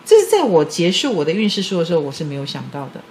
[0.06, 3.02] 这是在我结束我的运势书的时候，我是没有想到的。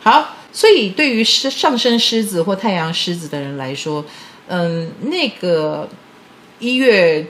[0.00, 0.36] 好。
[0.52, 4.04] 所以，对于狮上升狮子或太阳狮子的人来说，
[4.48, 5.88] 嗯，那个
[6.58, 7.24] 一月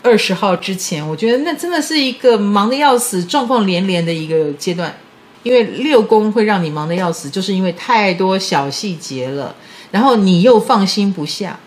[0.00, 4.96] 二十号之前，我觉得那真的是一个忙得要死、状况连连的一个阶段。
[5.42, 9.52] 因为六宫会让你忙得要死，就是因为太多小细节了，
[9.90, 11.58] 然后你又放心不下。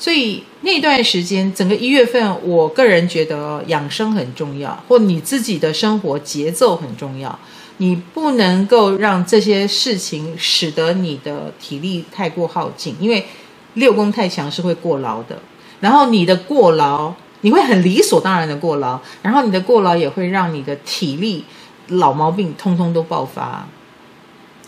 [0.00, 7.38] 所以那段时间，整个一月份，我个人觉得养生很重要，或你自己的生活节奏很重要。
[7.76, 13.26] 你不能够让这些事情使得你的体力太过耗尽，因为
[13.74, 15.38] 六宫太强是会过劳的。
[15.80, 21.44] 然后你的过劳，你会很理所当然的过劳，然后你的过劳也会让你的体力
[21.88, 23.68] 老毛病通通都爆发。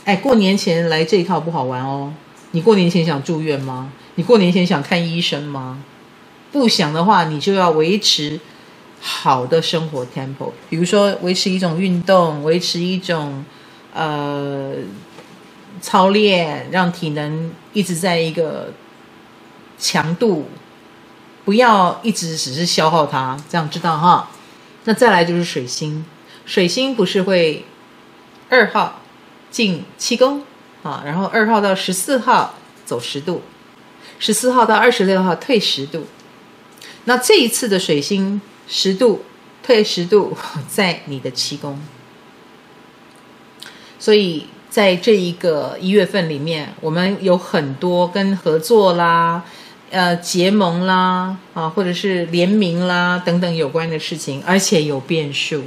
[0.04, 2.12] 哎，过年前来这一套不好玩哦。
[2.50, 3.90] 你过年前想住院吗？
[4.14, 5.82] 你过年前想看医生吗？
[6.50, 8.40] 不想的话，你就要维持。
[9.04, 13.44] 好的生活 tempo，比如说维持一种运动，维持一种
[13.92, 14.74] 呃
[15.80, 18.72] 操练，让体能一直在一个
[19.76, 20.46] 强度，
[21.44, 24.30] 不要一直只是消耗它，这样知道哈？
[24.84, 26.04] 那再来就是水星，
[26.46, 27.64] 水星不是会
[28.48, 29.02] 二号
[29.50, 30.44] 进七宫
[30.84, 33.42] 啊，然后二号到十四号走十度，
[34.22, 36.06] 十四号到二十六号退十度，
[37.06, 38.40] 那这一次的水星。
[38.68, 39.24] 十度
[39.62, 40.38] 退十度，
[40.70, 41.78] 在你的七宫，
[43.98, 49.42] 所以在这一个一月份里面，我们有很多跟合作啦、
[49.90, 55.64] 呃结盟啦啊，或者是联名啦等等有关的事情，而且有变数。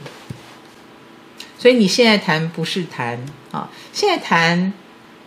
[1.60, 4.74] 所以你现在谈不是谈啊，现在谈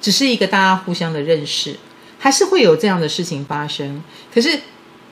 [0.00, 1.76] 只是一个大家互相的认识，
[2.18, 4.02] 还是会有这样的事情发生。
[4.34, 4.58] 可是。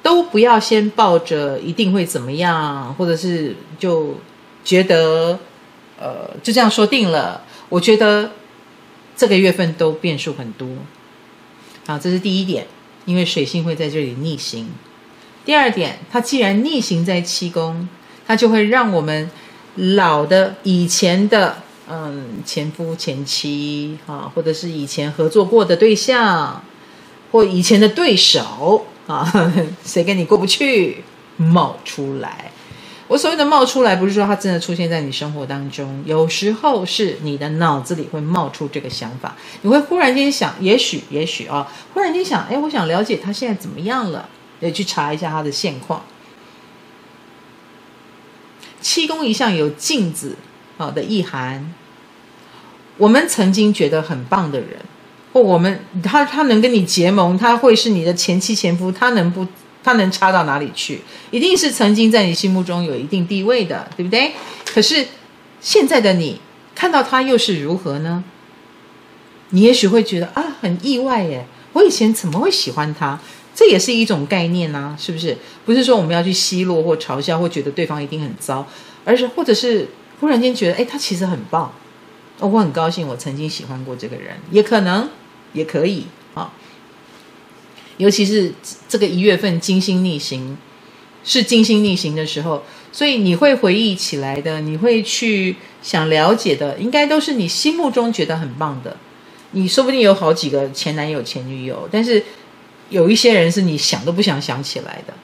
[0.02, 4.14] 都不要先抱着一定会怎么样，或者是就
[4.62, 5.36] 觉得
[5.98, 7.42] 呃就这样说定了。
[7.68, 8.30] 我觉得
[9.16, 10.68] 这个月份都变数很多。
[11.86, 12.68] 啊，这是第一点，
[13.04, 14.68] 因为水星会在这里逆行。
[15.44, 17.88] 第二点，它既然逆行在七宫，
[18.24, 19.28] 它就会让我们
[19.74, 21.56] 老的以前的
[21.88, 26.62] 嗯前夫前妻啊，或者是以前合作过的对象，
[27.32, 28.86] 或以前的对手。
[29.06, 29.24] 啊，
[29.86, 31.04] 谁跟你过不去？
[31.36, 32.50] 冒出来。
[33.06, 46.02] 我所谓的冒出来，不是说它真的出现在你生活当中，有时候是你的脑子里会冒出这个想法，你会忽然间想，也许，也许啊，忽然间想，哎，我想了解他现在怎么样了，得去查一下他的现况。
[48.80, 50.34] 七宫一向有镜子
[50.78, 51.72] 啊的意涵，
[52.96, 54.80] 我们曾经觉得很棒的人。
[55.42, 59.46] 我们他他能跟你结盟，他会是你的前妻前夫，他能不
[59.82, 61.00] 他能差到哪里去？
[61.30, 64.32] 一定是曾经在你心目中有一定地位的，对不对？
[64.64, 65.06] 可是
[65.60, 66.40] 现在的你
[66.74, 68.24] 看到他又是如何呢？
[69.50, 71.46] 你也许会觉得啊，很意外耶！
[71.72, 73.18] 我以前怎么会喜欢他？
[73.54, 75.36] 这也是一种概念啊，是不是？
[75.64, 78.66] 不是说我们要去奚落或嘲笑，或觉得对方一定很糟，
[79.04, 79.88] 而是或者是
[80.20, 81.72] 忽然间觉得，哎，他其实很棒。
[82.40, 85.08] 哦，我很高兴，我曾经喜欢过这个人，也可能。
[85.56, 86.52] 也可以啊，
[87.96, 88.52] 尤其是
[88.88, 90.56] 这个一月份金星逆行，
[91.24, 98.96] 是金星逆行的时候，所以你会回忆起来的，你会去想了解的，应该都是你心目中觉得很棒的。
[99.52, 102.22] 你说不定有好几个前男友、前女友，但是
[102.90, 105.14] 有一些人是你想都不想想起来的。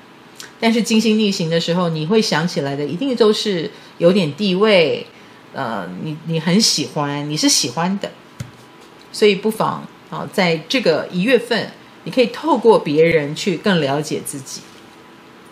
[0.59, 5.05] 但是金星逆行的时候，你会想起来的，一定都是有点地位，
[5.53, 8.11] 呃，你你很喜欢，你是喜欢的，
[9.13, 9.87] 所以不妨。
[10.13, 11.73] 啊，在这个一月份，
[12.05, 14.61] 你可以透过别人去更了解自己，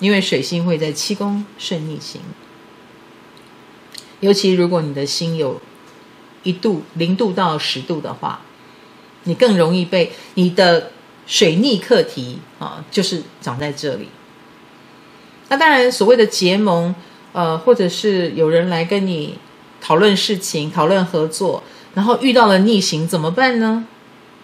[0.01, 2.21] 因为水星会在七宫顺逆行。
[4.21, 5.59] 尤其如果你的心有
[6.43, 8.43] 一度零度到十度的话，
[9.25, 10.91] 你更容易被你的
[11.27, 14.09] 水逆课题啊，就是长在这里。
[15.49, 16.95] 那当然，所谓的结盟，
[17.33, 19.39] 呃，或者是有人来跟你
[19.81, 21.63] 讨论事情、讨论合作，
[21.95, 23.87] 然后遇到了逆行，怎么办呢？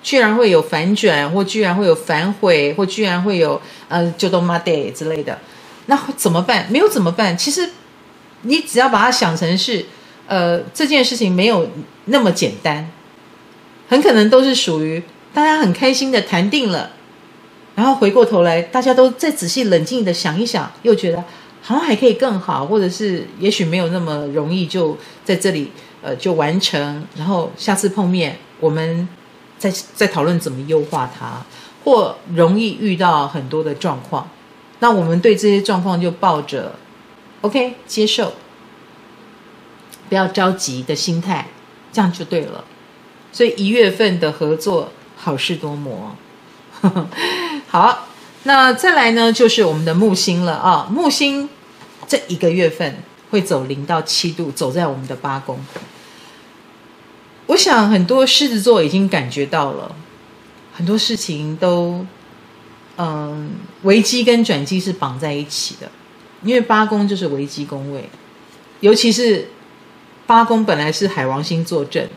[0.07, 5.37] 居然会有反转，或居然会有反悔，或居然会有呃，就都妈的之类的，
[5.87, 6.67] 那怎么办？
[6.71, 7.37] 没有怎么办？
[7.37, 7.69] 其实。
[8.43, 9.85] 你只要把它想成是，
[10.29, 11.69] 呃，这件事情没有
[12.05, 12.89] 那么简单，
[13.89, 15.03] 很可能都是属于
[15.35, 16.91] 大家很开心的谈定了，
[17.75, 21.25] 然后回过头来，大家都再仔细冷静的想一想，又觉得
[21.61, 29.09] 好像还可以更好，或者是也许没有那么容易就在这里呃就完成，然后下次碰面我们
[29.59, 31.43] 在在讨论怎么优化它，
[31.85, 34.29] 或容易遇到很多的状况，
[34.81, 36.75] 那我们对这些状况就抱着。
[37.43, 38.33] OK，接受，
[40.09, 41.49] 不要着急的心态，
[41.93, 42.65] 这样就对了。
[43.31, 46.17] 所以一月份的合作好事多磨。
[47.69, 48.07] 好，
[48.45, 50.89] 那再来呢，就是我们的木星了啊。
[50.91, 51.49] 木星
[52.09, 52.97] 这一个月份
[53.31, 55.59] 会走零到七度，走在我们的八宫。
[57.47, 59.95] 我想很多狮子座已经感觉到了，
[60.75, 62.05] 很多事情都，
[62.97, 63.51] 嗯，
[63.83, 65.91] 危机跟转机是绑在一起的。
[66.43, 68.09] 因为八宫就是危机宫位，
[68.81, 69.49] 尤其是
[70.27, 72.09] 八宫本来是海王星坐镇，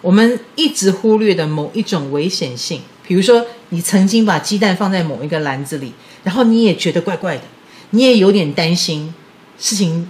[0.00, 5.92] 我们一直忽略的某一种危险性，比如说你曾经把鸡蛋放在某一个篮子里，
[6.22, 7.42] 然后你也觉得怪怪的，
[7.90, 9.12] 你也有点担心
[9.58, 10.08] 事情，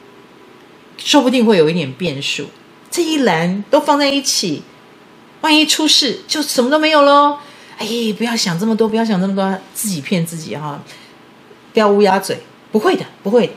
[0.96, 2.46] 说不定会有一点变数。
[2.90, 4.62] 这一栏都放在一起，
[5.40, 7.38] 万一出事就什么都没有喽。
[7.78, 10.82] 哎，不要想这么多，不要想这么多，自己骗自己哈。
[11.72, 12.40] 不要乌鸦嘴，
[12.72, 13.52] 不会的，不会的。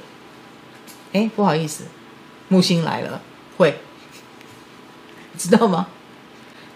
[1.13, 1.85] 哎，不好意思，
[2.49, 3.21] 木星来了，
[3.57, 3.79] 会，
[5.37, 5.87] 知道吗？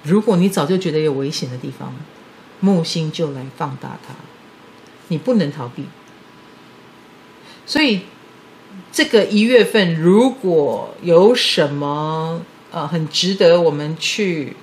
[0.01, 1.93] 如果你早就觉得有危险的地方，
[2.59, 4.15] 木星就来放大它，
[5.09, 5.85] 你不能逃避。
[7.67, 8.01] 所以
[8.95, 14.55] 这个一月份，如果有什么呃很值得我们去，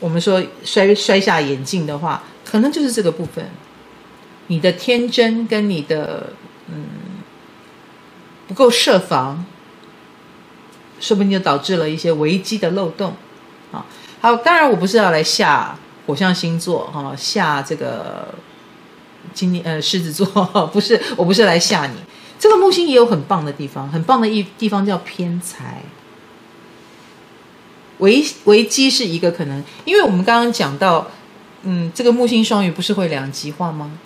[0.00, 3.48] 我们说摔摔下眼镜的话，可能就是这个部分。
[4.48, 6.32] 你的天真跟你的
[6.66, 6.84] 嗯
[8.48, 9.46] 不够设防，
[10.98, 13.14] 说不定就导致了一些危机的漏洞。
[13.70, 13.86] 啊，
[14.20, 18.34] 好，当然我不是要来吓火象星座哈，吓这个
[19.32, 20.26] 今年呃狮子座，
[20.72, 21.94] 不是，我不是来吓你。
[22.38, 25.82] 这个木星也有很棒的地方，很棒的一地方叫偏财。
[27.98, 31.08] 危危机是一个可能，因为我们刚刚讲到，
[31.62, 33.98] 嗯，这个木星双鱼不是会两极化吗？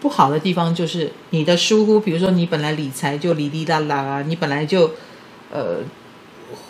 [0.00, 4.92] 不好的地方就是你的疏忽，比如说你本来理财就哩哩啦啦啊，你本来就
[5.50, 5.78] 呃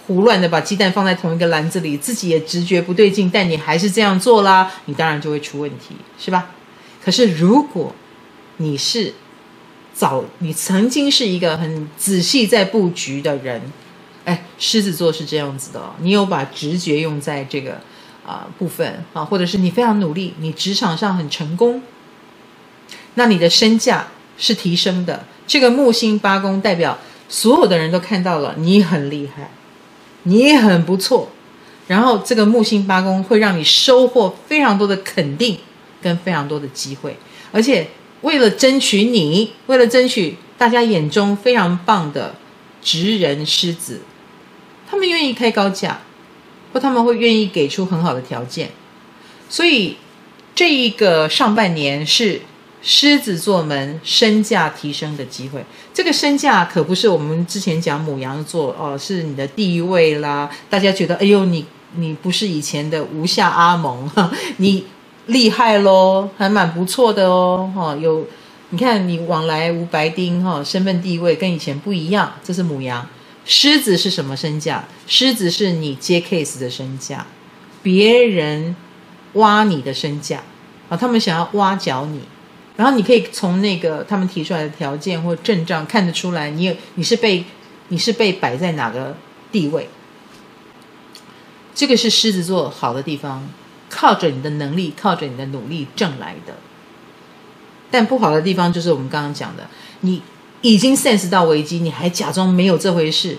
[0.07, 6.53] 胡乱的把鸡蛋放在同一个篮子里，自己也直觉不对劲，但你还是这样做啦，你当然就会出问题，是吧？
[7.05, 7.93] 可是如果
[8.57, 9.13] 你是
[9.95, 13.63] 早，你曾经是一个很仔细在布局的人，
[14.25, 17.81] 哎，狮子座是这样子的，你有把直觉用在这个
[18.27, 21.81] 啊、部分啊，或者是你非常努力，你职场上很成功。
[23.15, 29.51] 那你的身价是提升的，这个木星八宫代表所有的人都看到了你很厉害，
[30.25, 31.31] 你很不错，
[31.87, 35.57] 然后这个木星八宫会让你收获非常多的肯定
[36.03, 37.17] 跟非常多的机会，
[37.53, 37.87] 而且
[38.25, 42.35] 为了争取你，为了争取大家眼中非常棒的
[42.83, 44.01] 职人狮子，
[44.91, 46.01] 他们愿意开高价，
[46.73, 48.71] 或他们会愿意给出很好的条件，
[49.49, 49.97] 所以
[50.55, 52.43] 这一个上半年是。
[52.87, 60.51] 狮子座们身价提升的机会，这个身价可不是我们之前讲母羊座哦，是你的地位啦。
[60.69, 61.65] 大家觉得，哎呦，你
[61.97, 64.11] 你不是以前的吴下阿蒙，
[64.59, 64.85] 你
[65.27, 67.73] 厉害喽，还蛮不错的哦。
[67.75, 68.27] 哈，有
[68.71, 72.33] 你看你往来无白丁哈，身份地位跟以前不一样。
[72.43, 73.07] 这是牡羊，
[73.45, 74.85] 狮子是什么身价？
[75.07, 77.27] 狮子是你接 case 的身价，
[77.83, 78.77] 别人
[79.35, 80.43] 挖你的身价
[80.89, 82.21] 啊，他们想要挖角你。
[82.77, 87.45] 然后你可以从那个他们提出来的条件或阵仗看得出来你，你你是被
[87.89, 89.17] 你是被摆在哪个
[89.53, 89.89] 地位？
[91.73, 93.49] 这个是狮子座好的地方，
[93.97, 96.53] 靠着你的能力，靠着你的努力挣来的。
[97.93, 99.69] 但不好的地方就是我们刚刚讲的，
[100.01, 100.21] 你
[100.63, 103.39] 已经 sense 到危机，你还假装没有这回事，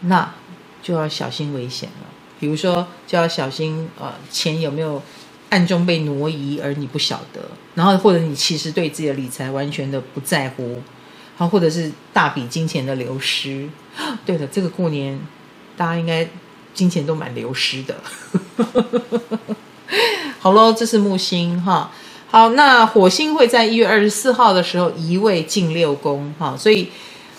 [0.00, 0.34] 那
[0.82, 2.06] 就要小心危险了。
[2.38, 5.02] 比如说就要小心呃钱有没有
[5.48, 7.40] 暗中被挪移而你不晓得，
[7.74, 10.82] 然后或者你其实对自己的理财完全的不在乎，
[11.36, 13.66] 好，或者是大笔金钱的流失。
[14.26, 15.18] 对的，这个过年
[15.74, 16.28] 大家应该
[16.74, 17.96] 金钱都蛮流失的。
[20.40, 21.90] 好喽，这是木星哈。
[22.28, 26.88] 好，那火星会在一月二十四号的时候移位进六宫哈，所以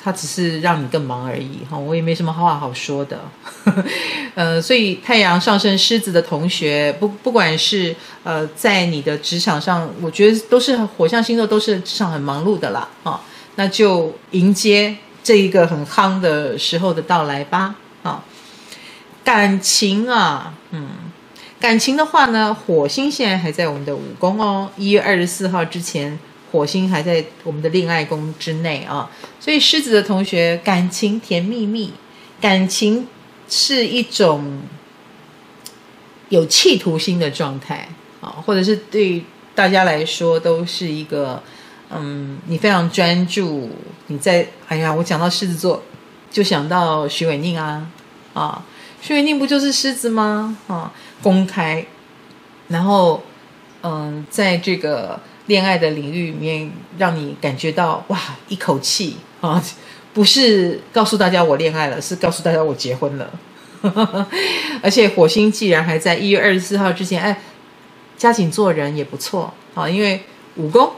[0.01, 1.77] 它只是让你更忙而已哈。
[1.77, 3.19] 我也没什么话好说的。
[4.33, 7.93] 呃，所以太阳上升狮子的同学，不不管是
[8.23, 13.21] 呃在你的职场上，我觉得都是火象星座，都是职场很忙碌的啦啊。
[13.55, 18.23] 那就迎接这一个很夯的时候的到来吧啊。
[19.23, 20.87] 感情啊，嗯。
[21.59, 24.69] 感情的话呢，火星现在还在我们的五宫哦。
[24.77, 26.17] 一月二十四号之前，
[26.51, 29.09] 火星还在我们的恋爱宫之内啊。
[29.39, 31.91] 所以狮子的同学，感情甜蜜蜜，
[32.39, 33.07] 感情
[33.49, 34.61] 是一种
[36.29, 37.89] 有企图心的状态
[38.21, 39.23] 啊，或者是对
[39.55, 41.41] 大家来说都是一个
[41.89, 43.71] 嗯，你非常专注。
[44.05, 45.81] 你在哎呀，我讲到狮子座，
[46.29, 47.89] 就想到徐伟宁啊
[48.35, 48.63] 啊，
[49.01, 50.55] 徐伟宁不就是狮子吗？
[50.67, 50.93] 啊。
[51.21, 51.85] 公开，
[52.67, 53.23] 然后，
[53.81, 59.63] 嗯，在这个恋爱的领域里面，让你感觉到哇，一口气啊，
[60.13, 63.29] 不是告诉大家我恋爱了，是告诉大家我结婚了。
[64.81, 67.39] 而且火星既然还在一月二十四号之前，哎，
[68.17, 70.21] 加紧做人也不错啊，因为
[70.55, 70.91] 五宫，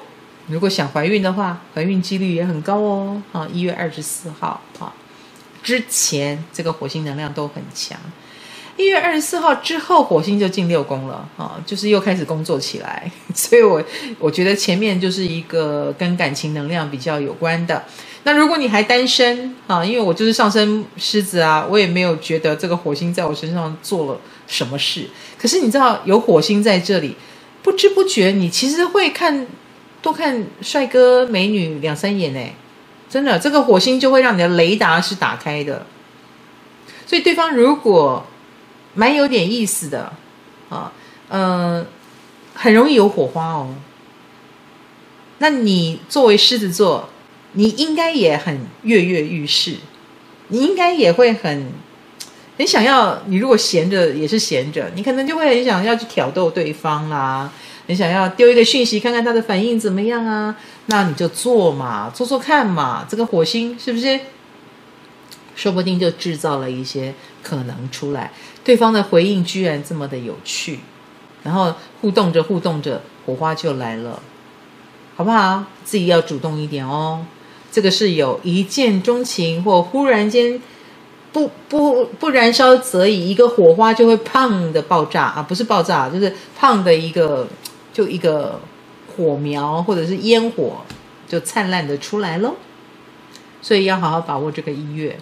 [0.48, 3.22] 如果想怀孕的话，怀孕几率也很高哦。
[3.34, 4.94] 啊，一月二十四号啊
[5.62, 8.00] 之前，这个火星能量都很强。
[8.80, 13.12] 一月二十四号之后，火星就进六宫了啊，就是又开始工作起来。
[13.36, 13.84] 所以我
[14.18, 17.84] 我觉得前面就是一个跟感情能量比较有关的。
[18.24, 24.18] 那如果你还单身啊，因为我就是上升狮子啊，我也没有觉得这个火星在我身上做了
[24.48, 25.10] 什么事。
[25.38, 27.18] 可是你知道，有火星在这里，
[27.62, 29.46] 不知不觉你其实会看
[30.02, 32.40] 多看帅哥美女两三眼呢。
[33.10, 35.86] 真的，这个火星就会让你的雷达是打开的。
[37.06, 38.26] 所以对方如果
[39.00, 40.12] 蛮有点意思的，
[40.68, 40.92] 啊，
[41.30, 41.86] 嗯，
[42.54, 43.74] 很容易有火花哦。
[45.38, 47.08] 那你作为狮子座，
[47.54, 49.78] 你应该也很跃跃欲试，
[50.50, 51.72] 你应该也会很
[52.58, 53.22] 很想要。
[53.28, 57.50] 你如果闲着也是闲着，你可能就会很想要去挑逗对方啦，
[57.88, 60.54] 很想要丢一个讯息看看他的反应怎么样啊。
[60.88, 63.06] 那你就做嘛，做做看嘛。
[63.10, 64.20] 这个火星是不是？
[65.60, 68.32] 说不定就制造了一些可能出来。
[68.64, 70.80] 对方的回应居然这么的有趣，
[71.44, 74.22] 然后互动着互动着，火花就来了，
[75.18, 75.66] 好不好？
[75.84, 77.26] 自己要主动一点哦。
[77.70, 80.62] 这个是有一见钟情或忽然间
[81.34, 85.44] 不不不燃烧则已，一个火花就会胖的爆炸啊！
[85.44, 87.46] 不是爆炸，就是胖的一个
[87.92, 88.62] 就一个
[89.14, 90.78] 火苗或者是烟火
[91.28, 92.56] 就灿烂的出来喽。
[93.62, 95.18] 所以要好好把握这个一月。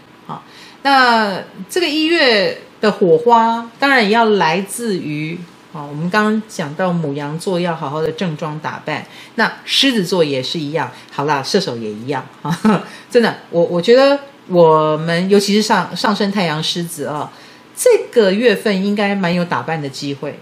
[0.84, 2.62] 那这个一月。
[2.80, 5.36] 的火花当然也要来自于
[5.74, 9.04] 啊，我们刚刚讲到母羊座要好好的正装打扮，
[9.34, 10.92] 那狮子座也是一样。
[11.12, 12.56] 好啦，射手也一样啊，
[13.10, 17.32] 真的，我我觉得我们尤其是上上升太阳狮子啊，
[17.76, 20.40] 这个月份应该蛮有打扮的机会。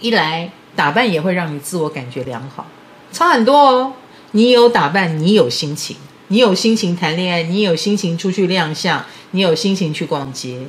[0.00, 2.66] 一来打扮也会让你自我感觉良好，
[3.12, 3.92] 差很多哦。
[4.30, 5.96] 你有打扮，你有心情，
[6.28, 10.66] 你有心情谈恋爱，你有心情出去亮相，你有心情去逛街。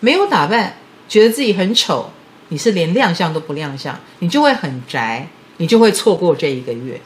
[0.00, 0.76] 没有打扮，
[1.08, 2.10] 觉得自己很丑，
[2.48, 7.00] 你是连亮相都不亮相，你就会很宅，你就会错过这一个月。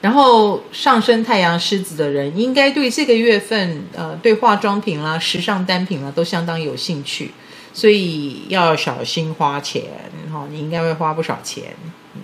[0.00, 7.32] 然后上升太阳狮子的人，应该对这个月份，呃，对化妆品啦、时尚单品啦，都相当有兴趣，
[7.72, 9.82] 所以要小心花钱，
[10.32, 11.74] 哈，你应该会花不少钱。
[12.14, 12.22] 嗯，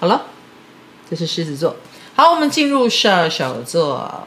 [0.00, 0.28] 好了，
[1.10, 1.76] 这是狮子座。
[2.20, 4.26] 好，我们进入射手座。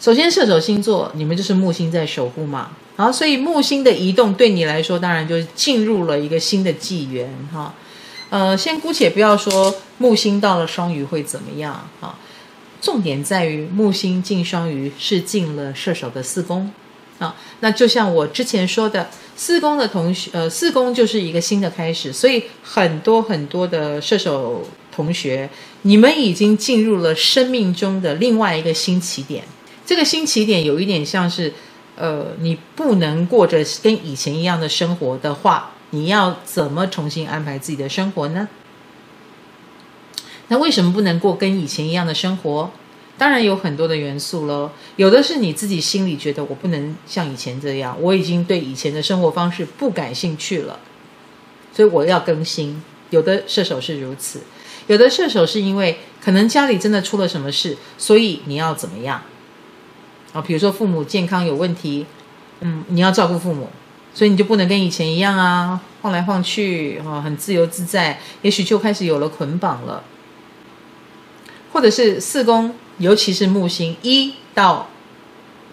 [0.00, 2.70] 首先，射手星座，你们就是木星在守护嘛。
[2.96, 7.74] 好，所以木星的移动对你来说，当然就进入了一个新的纪元哈。
[8.30, 12.14] 呃，先姑且不要说木星到了双鱼会怎么样哈，
[12.80, 16.72] 重点在于木星进双鱼是进了射手的四宫
[17.18, 17.36] 啊。
[17.60, 24.66] 那就像我之前说的，四宫的同学，呃，四宫就是一个新的开始，所以很多很多的射手
[25.04, 25.48] 同学，
[25.82, 29.44] 你们已经进入了生命中的另外一个新起点。
[29.86, 31.52] 这个新起点有一点像是。
[32.00, 38.48] 呃，你不能过着跟以前一样的生活的话，你要怎么重新安排自己的生活呢？
[40.46, 42.70] 那为什么不能过跟以前一样的生活？
[43.18, 50.78] 当然有很多的元素咯，有的是你自己心里觉得我不能像以前这样，我已经对以前的生活方式不感兴趣了，
[51.74, 52.80] 所以我要更新。
[53.10, 54.42] 有的射手是如此，
[54.88, 59.22] 有的射手是因为可能家里真的出了什么事，所以你要怎么样？
[60.32, 62.04] 啊，比如说父母健康有问题，
[62.60, 63.70] 嗯，你要照顾父母，
[64.12, 70.02] 所以你就不能跟以前一样啊，晃来晃去啊，很自由自在，也许就开始有了捆绑了，
[71.72, 72.74] 或者是四宫。
[72.98, 74.88] 尤其是木星一到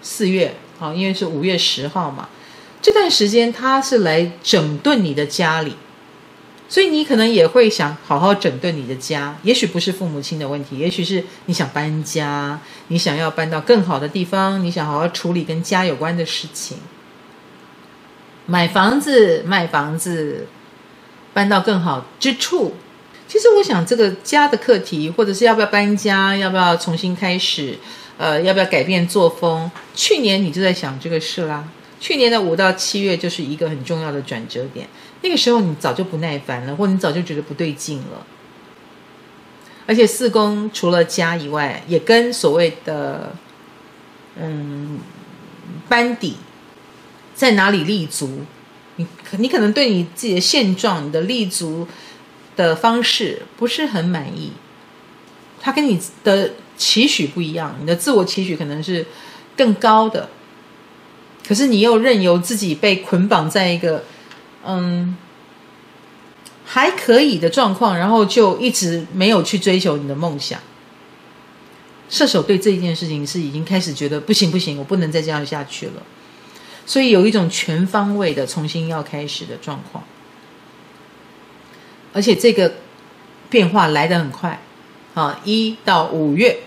[0.03, 2.30] 四月，啊，因为是五月十号嘛，
[2.84, 5.76] 这段时间它是来整顿你的家里，
[6.68, 9.38] 所以你可能也会想好好整顿你的家。
[9.43, 16.78] 也许不是父母亲的问题，也许是你想搬家，你想要搬到更好的地方，你想好好处理跟家有关的事情，
[18.47, 20.47] 买房子、卖房子，
[21.34, 22.74] 搬到更好之处。
[23.28, 27.78] 其实我想，这个家的课题，或者是要不要搬家，要不要重新开始，
[28.18, 29.70] 呃，要不要改变作风？
[29.93, 31.68] 去年你就在想这个事啦。
[31.99, 34.88] 去年的五到七月就是一个很重要的转折点。
[35.26, 38.26] 那个时候你早就不耐烦了，或你早就觉得不对劲了。
[39.88, 43.36] 而且四宫除了家以外，也跟所谓的
[44.38, 44.99] 嗯
[45.89, 46.38] 班底
[47.34, 48.41] 在哪里立足，
[48.97, 49.07] 你
[49.39, 51.88] 你可能对你自己的现状，你的立足。
[52.57, 54.53] 的方式不是很满意，
[55.59, 59.05] 他跟你的期许不一样，你的自我期许可能是
[59.57, 60.30] 更高的，
[61.45, 64.05] 可是你又任由自己被捆绑在一个
[64.66, 65.16] 嗯
[66.66, 70.59] 还可以的状况，然后就一直没有去追求你的梦想。
[72.09, 76.03] 射手对这一件事情是已经开始觉得不行不行，我不能再这样下去了，
[76.86, 80.03] 所以有一种全方位的重新要开始的状况。
[82.13, 82.74] 而且这个
[83.49, 84.59] 变化来得很快，
[85.13, 86.57] 啊，一到五月，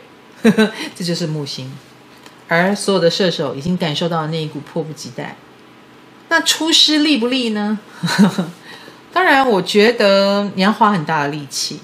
[0.42, 1.72] 呵呵，这就是木星，
[2.46, 5.36] 而所有的射手已经感受到那一股迫不及待。
[6.29, 7.79] 那出师利不利呢？
[9.12, 11.81] 当然，我觉得你要花很大的力气，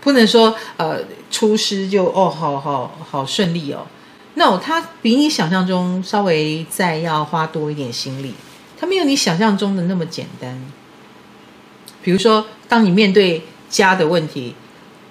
[0.00, 1.00] 不能说呃
[1.30, 3.86] 出师就哦好好好顺利哦。
[4.34, 8.34] No，它比你想象中稍微再要花多一点心力，
[8.80, 10.58] 他没有你想象中的那么简单。
[12.02, 14.54] 比如说，当你面对家的问题，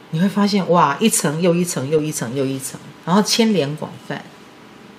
[0.09, 4.23] 你会发现哇，一层又一层又一层又一层，然后牵连广泛，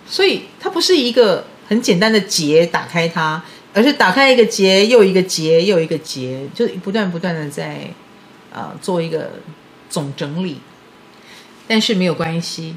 [0.06, 3.42] 所以它不是一个很简单的结打开它，
[3.72, 7.88] 而是打开一个结又一个结又一个结，就不断不断的在
[8.52, 9.30] 啊、呃、做一个
[9.88, 10.58] 总整理。
[11.66, 12.76] 但是没有关系，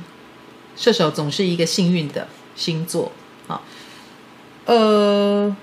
[0.77, 3.11] 射手总是一个幸运的星座
[3.49, 3.61] 啊，
[4.63, 5.53] 呃，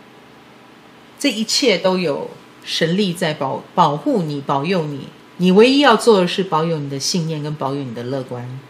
[1.18, 2.28] 这一切都有。
[2.64, 5.09] 神力在保保护你，保佑你。
[5.39, 8.61] 你唯一要做的是保有你的信念，跟保有你的乐观。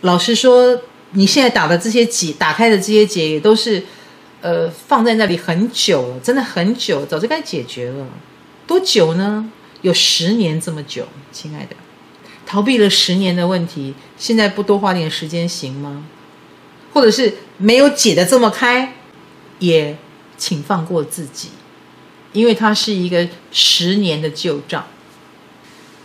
[0.00, 0.80] 老实说，
[1.12, 3.82] 你现在打的这些结，打开的这些结，也都是，
[4.40, 8.06] 呃，放在那里很久了，真的很久，早就该解决了。
[8.66, 9.50] 多久呢？
[9.82, 11.74] 有十年这么久，亲爱的，
[12.44, 16.04] 逃避了十年的问题，现在不多花点时间行吗？
[16.92, 18.94] 或者是没有解的这么开，
[19.58, 19.96] 也
[20.36, 21.48] 请放过自己。
[22.32, 24.86] 因为它是一个十年的旧账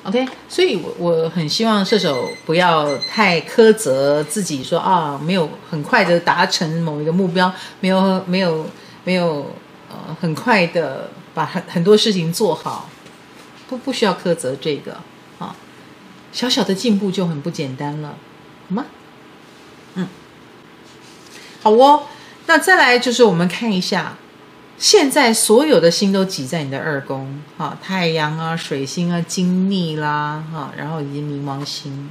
[0.05, 8.65] ，OK，所以我我很希望射手不要太苛责自己说，啊，没有很快的达成某一个目标，没有没有
[9.03, 9.51] 没有
[9.89, 12.87] 呃很快的把很很多事情做好，
[13.67, 14.97] 不不需要苛责这个
[15.39, 15.55] 啊，
[16.31, 18.15] 小小的进步就很不简单了，
[18.69, 18.85] 好吗？
[19.95, 20.07] 嗯，
[21.61, 22.03] 好哦，
[22.45, 24.17] 那再来就是我们看一下。
[24.77, 32.09] 现在所有的星都挤在你的二宫，哈，太阳啊、水星啊、金逆啦，哈，然后以及冥王星。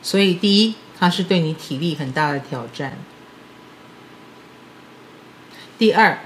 [0.00, 2.96] 所以第一，它是对你体力很大的挑战。
[5.76, 6.20] 第二，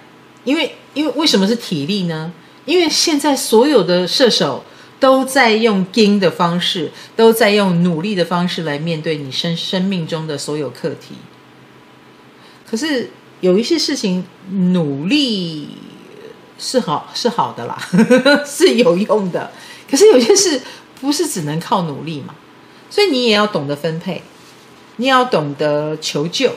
[0.45, 2.33] 因为因为为什么是体力呢？
[2.67, 4.63] 因为现在所有的射手
[5.01, 11.15] 都在用拼的方式，都在用努力的方式来面对你生生命中的所有课题。
[12.69, 13.09] 可是。
[13.47, 15.69] 有一些事情努力
[16.59, 17.79] 是好是好的啦，
[18.45, 19.53] 是有用的。
[19.89, 20.61] 可是有些事
[21.01, 22.35] 不是只能靠努力嘛，
[22.91, 24.21] 所以你也要懂得分配，
[24.97, 26.51] 你也要懂得求救，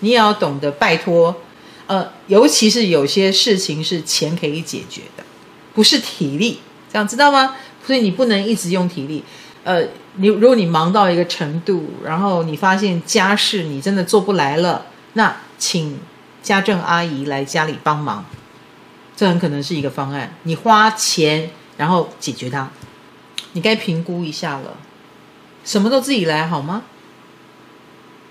[0.00, 1.34] 你也要懂得拜托。
[1.86, 5.24] 呃，尤其是有些事情是钱可以解决的，
[5.72, 6.58] 不是体力，
[6.92, 7.56] 这样知道吗？
[7.86, 9.24] 所以你不能一直用体力。
[9.64, 9.82] 呃，
[10.16, 15.98] 你如果你忙到一个程度，然后你发现家事你真的做不来了，那请。
[16.46, 18.24] 家政阿姨来家里帮忙，
[19.16, 20.32] 这很可能是一个方案。
[20.44, 22.70] 你花钱然后解决它，
[23.54, 24.76] 你该评估一下了。
[25.64, 26.84] 什么都自己来好吗？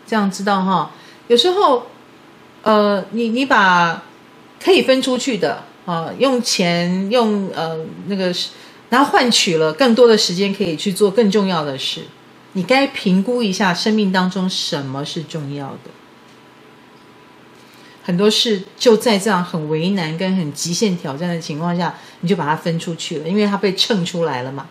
[0.08, 0.92] 这样知道哈？
[1.28, 1.88] 有时候，
[2.62, 4.02] 呃，你你把
[4.64, 8.34] 可以分出去的啊，用钱用呃那个，
[8.90, 12.04] 然后换取了更多的时间，可以去做更重要的事。
[12.54, 15.92] 你该评估一下生命当中什么是重要的。
[18.06, 24.68] 很多事就在这样很为难跟很极限挑战的情况下，你就把它分出去了，因为它被称出来了嘛。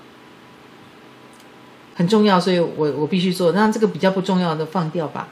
[1.97, 3.51] 很重要，所以我我必须做。
[3.51, 5.27] 那这个比较不重要的放掉吧，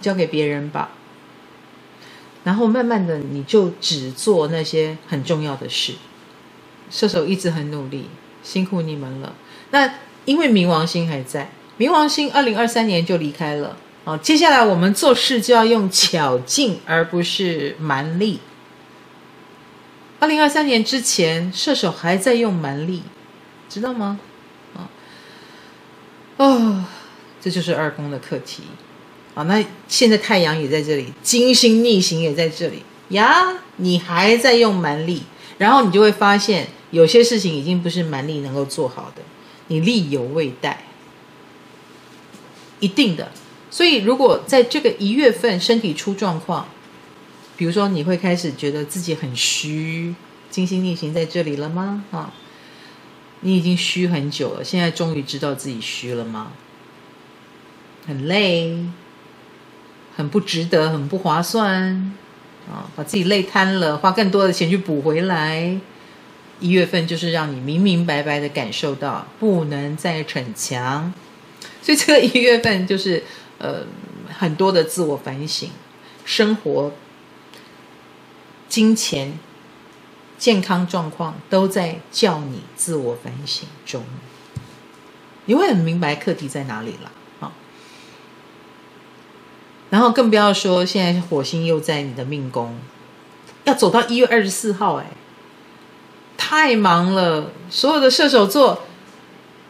[0.00, 0.90] 交给别人吧。
[2.44, 5.94] 然后慢慢的，你就只做那些很重要的事。
[6.90, 8.06] 射手一直很努力，
[8.44, 9.34] 辛苦你们了。
[9.72, 9.94] 那
[10.24, 13.76] 因为冥王星还在，冥王星二零二三年就离开了。
[14.04, 18.40] 好，接下来我们做事就要用巧劲，而不是蛮力。
[20.18, 23.02] 二零二三年之前，射手还在用蛮力，
[23.68, 24.18] 知道吗？
[26.38, 26.84] 哦，
[27.40, 28.64] 这就是二宫的课题
[29.34, 29.44] 啊！
[29.44, 35.22] 那现在太阳也在这里，金星逆行也在这里呀，你还在用蛮力，
[35.58, 39.22] 然后你就会发现有些事情已经不是蛮力能够做好的，
[39.68, 40.84] 你力有未逮，
[42.80, 43.30] 一定的。
[43.72, 46.68] 所以如果在这个一月份身体出状况，
[47.56, 50.14] 比如说你会开始觉得自己很虚，
[50.50, 52.04] 金星逆行在这里了吗？
[52.10, 52.30] 啊？
[53.40, 56.52] 你已经虚很久了，现在终于知道自己虚了吗？
[58.06, 58.76] 很累，
[60.14, 62.14] 很不值得，很不划算
[62.70, 62.90] 啊！
[62.94, 65.78] 把自己累瘫了，花更多的钱去补回来。
[66.60, 71.12] 一月份就是让你明明白白的感受到不能再逞强，
[71.82, 73.24] 所以这个一月份就是
[73.62, 73.86] 呃
[74.28, 75.70] 很多的自我反省，
[76.26, 76.92] 生活、
[78.68, 79.38] 金钱。
[80.38, 84.02] 健康状况都在叫你自我反省中，
[85.44, 87.52] 你会很明白课题在哪里了啊。
[89.88, 92.76] 然后更不要说现在火星又在你的命宫，
[93.62, 95.06] 要走到一月二十四号，哎，
[96.36, 98.82] 太忙了，所有的射手座。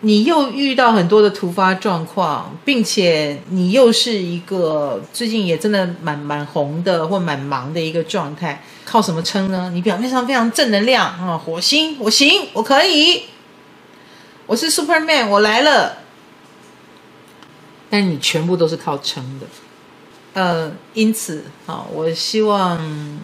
[0.05, 9.71] 你又遇到很多的突发状况，并且你又是一个最近也真的蛮蛮红的或蛮忙的一个状态，靠什么撑呢？
[9.73, 13.23] 你表面上非常正能量啊，火星，我行，我可以，
[14.47, 15.99] 我是 Superman，我来了。
[17.89, 19.47] 但你全部都是靠撑的，
[20.33, 23.21] 呃，因此啊，我希望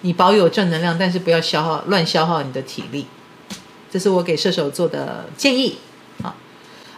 [0.00, 3.06] 你保有正能量，但是不要消耗乱消耗你的体力，
[3.90, 5.76] 这是我给射手座的建议。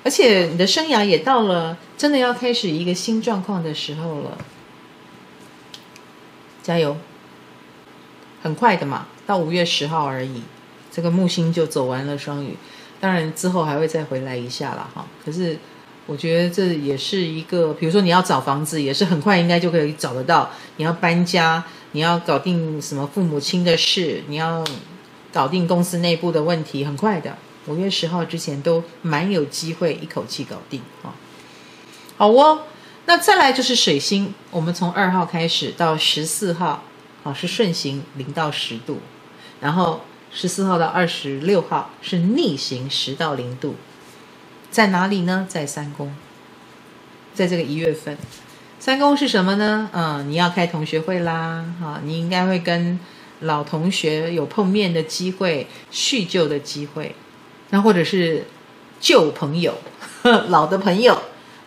[0.03, 4.39] 而且你的生涯也到了真的要开始一个新状况的时候了，
[6.63, 6.97] 加油！
[8.43, 10.43] 很快的嘛，到五月十号而已，
[10.91, 12.57] 这个木星就走完了双鱼，
[12.99, 15.05] 当然之后还会再回来一下了哈。
[15.23, 15.59] 可是
[16.07, 20.51] 我觉得这也是一个，比如说你要找房子，也是很快应该就可以找得到。
[20.77, 24.65] 你要搬家，你要搞定什么父母亲的事，你要
[25.31, 27.37] 搞定公司内部的问题，很快的。
[27.67, 31.15] 五月十号之前都蛮有机会一口气搞定啊！
[32.17, 32.63] 好哦，
[33.07, 36.83] 那再来就是水星，我们从二号开始到十四号，
[37.23, 39.01] 啊是顺行零到十度，
[39.61, 40.01] 然后
[40.33, 43.77] 十四号到二十六号是逆行十到零度，
[44.71, 45.47] 在哪里呢？
[45.49, 46.15] 在三宫，
[47.35, 48.17] 在这个一月份，
[48.79, 49.91] 三宫是什么呢？
[49.93, 52.99] 嗯，你要开同学会啦，啊，你应该会跟
[53.41, 57.15] 老同学有碰面的机会，叙旧的机会。
[57.71, 58.45] 那或者是
[59.01, 59.79] 旧朋友、
[60.49, 61.17] 老的朋友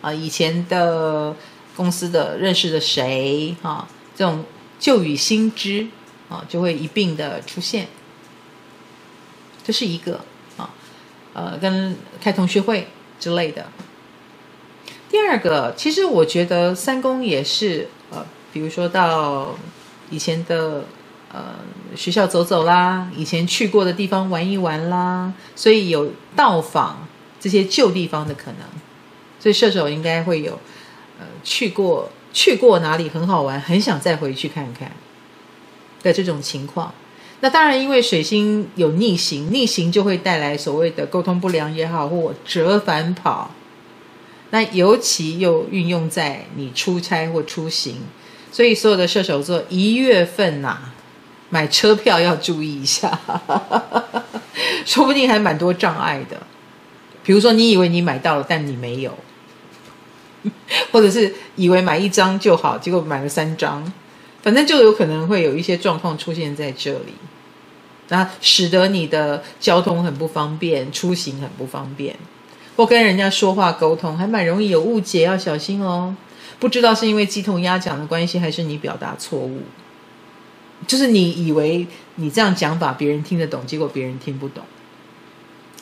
[0.00, 1.34] 啊，以前的
[1.74, 4.44] 公司的认识的谁啊，这种
[4.78, 5.88] 旧与新知
[6.28, 7.88] 啊，就会一并的出现。
[9.64, 10.20] 这是一个
[10.56, 10.70] 啊，
[11.32, 12.88] 呃，跟开同学会
[13.18, 13.66] 之类的。
[15.10, 19.56] 第二个，其实我觉得三宫也是呃，比如说到
[20.10, 20.84] 以前的。
[21.34, 21.56] 呃，
[21.96, 27.08] 学校走走啦，以前去过的地方玩一玩啦，所以有到访
[27.40, 28.60] 这些旧地方的可能。
[29.40, 30.52] 所以射手应该会有，
[31.18, 34.92] 呃，去过去过哪里很好玩，很想再回去看看
[36.04, 36.94] 的这种情况。
[37.40, 43.50] 那当然，因为水星有逆行，逆行就会带来所谓的沟通不良也好，或折返跑。
[44.50, 47.96] 那尤其又运用在你出差或出行，
[48.52, 50.92] 所以所有的射手座一月份呐、
[51.54, 53.16] 买车票要注意一下，
[54.84, 56.36] 说不定还蛮多障碍的。
[57.22, 59.16] 比如说，你以为你买到了，但你没有，
[60.90, 63.92] 或者是以为买一张就好，结果买了三张，
[64.42, 67.14] 反正就有可能会有一些状况出现在这里，
[68.08, 72.16] 那使得你的交通很不方便，出行很不方便。
[72.76, 76.16] 或跟人家说话沟通，还蛮容易有误解，要小心哦。
[76.58, 79.62] 不知道是因为鸡同鸭讲的关系，还是你表达错误，
[80.86, 84.64] 就是你以为你这样讲法别人听得懂，结果别人听不懂。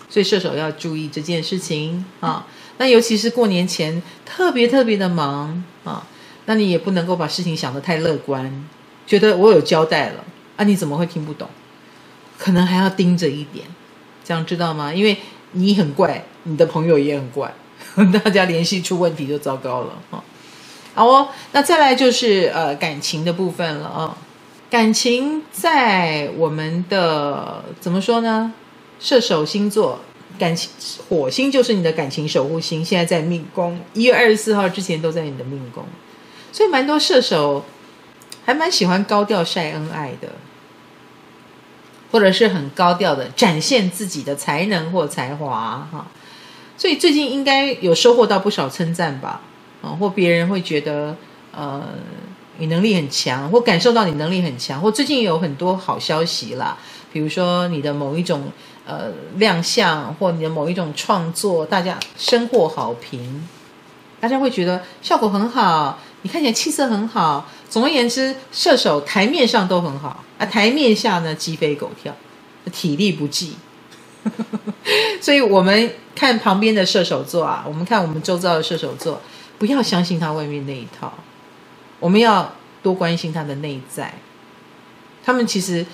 [0.09, 2.47] 所以射手要注意这件事情啊。
[2.79, 6.07] 那尤其是过年前特别特别的忙啊，
[6.47, 8.67] 那你也不能够把事情想得太乐观，
[9.07, 10.25] 觉得我有交代了
[10.57, 11.49] 啊，你怎么会听不懂？
[12.39, 13.67] 可能还要盯着一点，
[14.25, 14.93] 这样知道吗？
[14.93, 15.17] 因为
[15.53, 17.55] 你很怪，你的朋友也很怪，
[18.25, 20.25] 大家联系出问题就糟糕了啊。
[20.95, 24.17] 好哦，那再来就是呃感情的部分了啊。
[24.73, 28.55] 感情在我们的怎么说呢？
[28.99, 30.01] 射手星座，
[30.39, 30.71] 感情
[31.11, 35.85] 火星就是你的感情守护星，现在在命宫，一月二十四号之前都在你的命宫，
[36.53, 37.67] 所以蛮多射手
[38.47, 40.31] 还蛮喜欢高调晒恩爱的，
[42.11, 46.07] 或者是很高调的展现自己的才能或才华哈，
[46.79, 49.43] 所以最近应该有收获到不少称赞吧，
[49.83, 51.15] 啊，或别人会觉得
[51.55, 51.91] 呃
[52.59, 56.77] 你能力很强，或感受到你能力很强，或最近有很多好消息啦，
[57.13, 58.45] 比如说你的某一种。
[58.85, 63.49] 呃，亮相或你的某一种创作，大家深获好评，
[64.19, 67.49] 大家会觉得效果很好，你看起来气色很好。
[67.71, 72.13] 总而言之，射手台面上都很好啊，台面下呢鸡飞狗跳，
[72.73, 73.55] 体力不济。
[75.23, 79.21] 所以我们看旁边的射手座啊，我们看我们周遭的射手座，
[79.59, 81.13] 不要相信他外面那一套，
[82.03, 84.13] 我们要多关心他的内在。
[85.25, 85.87] 他们其实。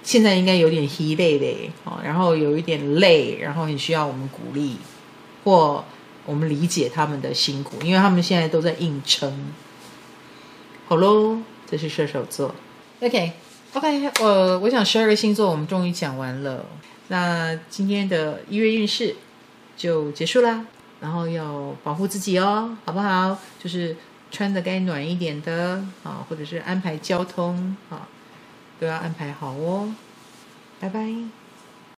[0.00, 1.70] 现在应该有点疲累累，
[2.02, 4.76] 然后有一点累，然后很需要我们鼓励，
[5.44, 5.84] 或
[6.24, 9.52] 我们理解他们的辛苦，因为他们现在都在硬撑。
[10.86, 12.54] 好喽，这是射手座。
[13.00, 16.64] OK，OK，我我想十二个星座我们终于讲完了，
[17.08, 19.14] 那今天的一月运势
[19.76, 20.64] 就结束啦。
[21.00, 23.36] 然后要保护自己哦，好不好？
[23.62, 23.94] 就是
[24.30, 28.08] 穿的该暖一点的啊，或者是安排交通啊。
[28.80, 29.92] 都要安排好哦，
[30.78, 31.37] 拜拜。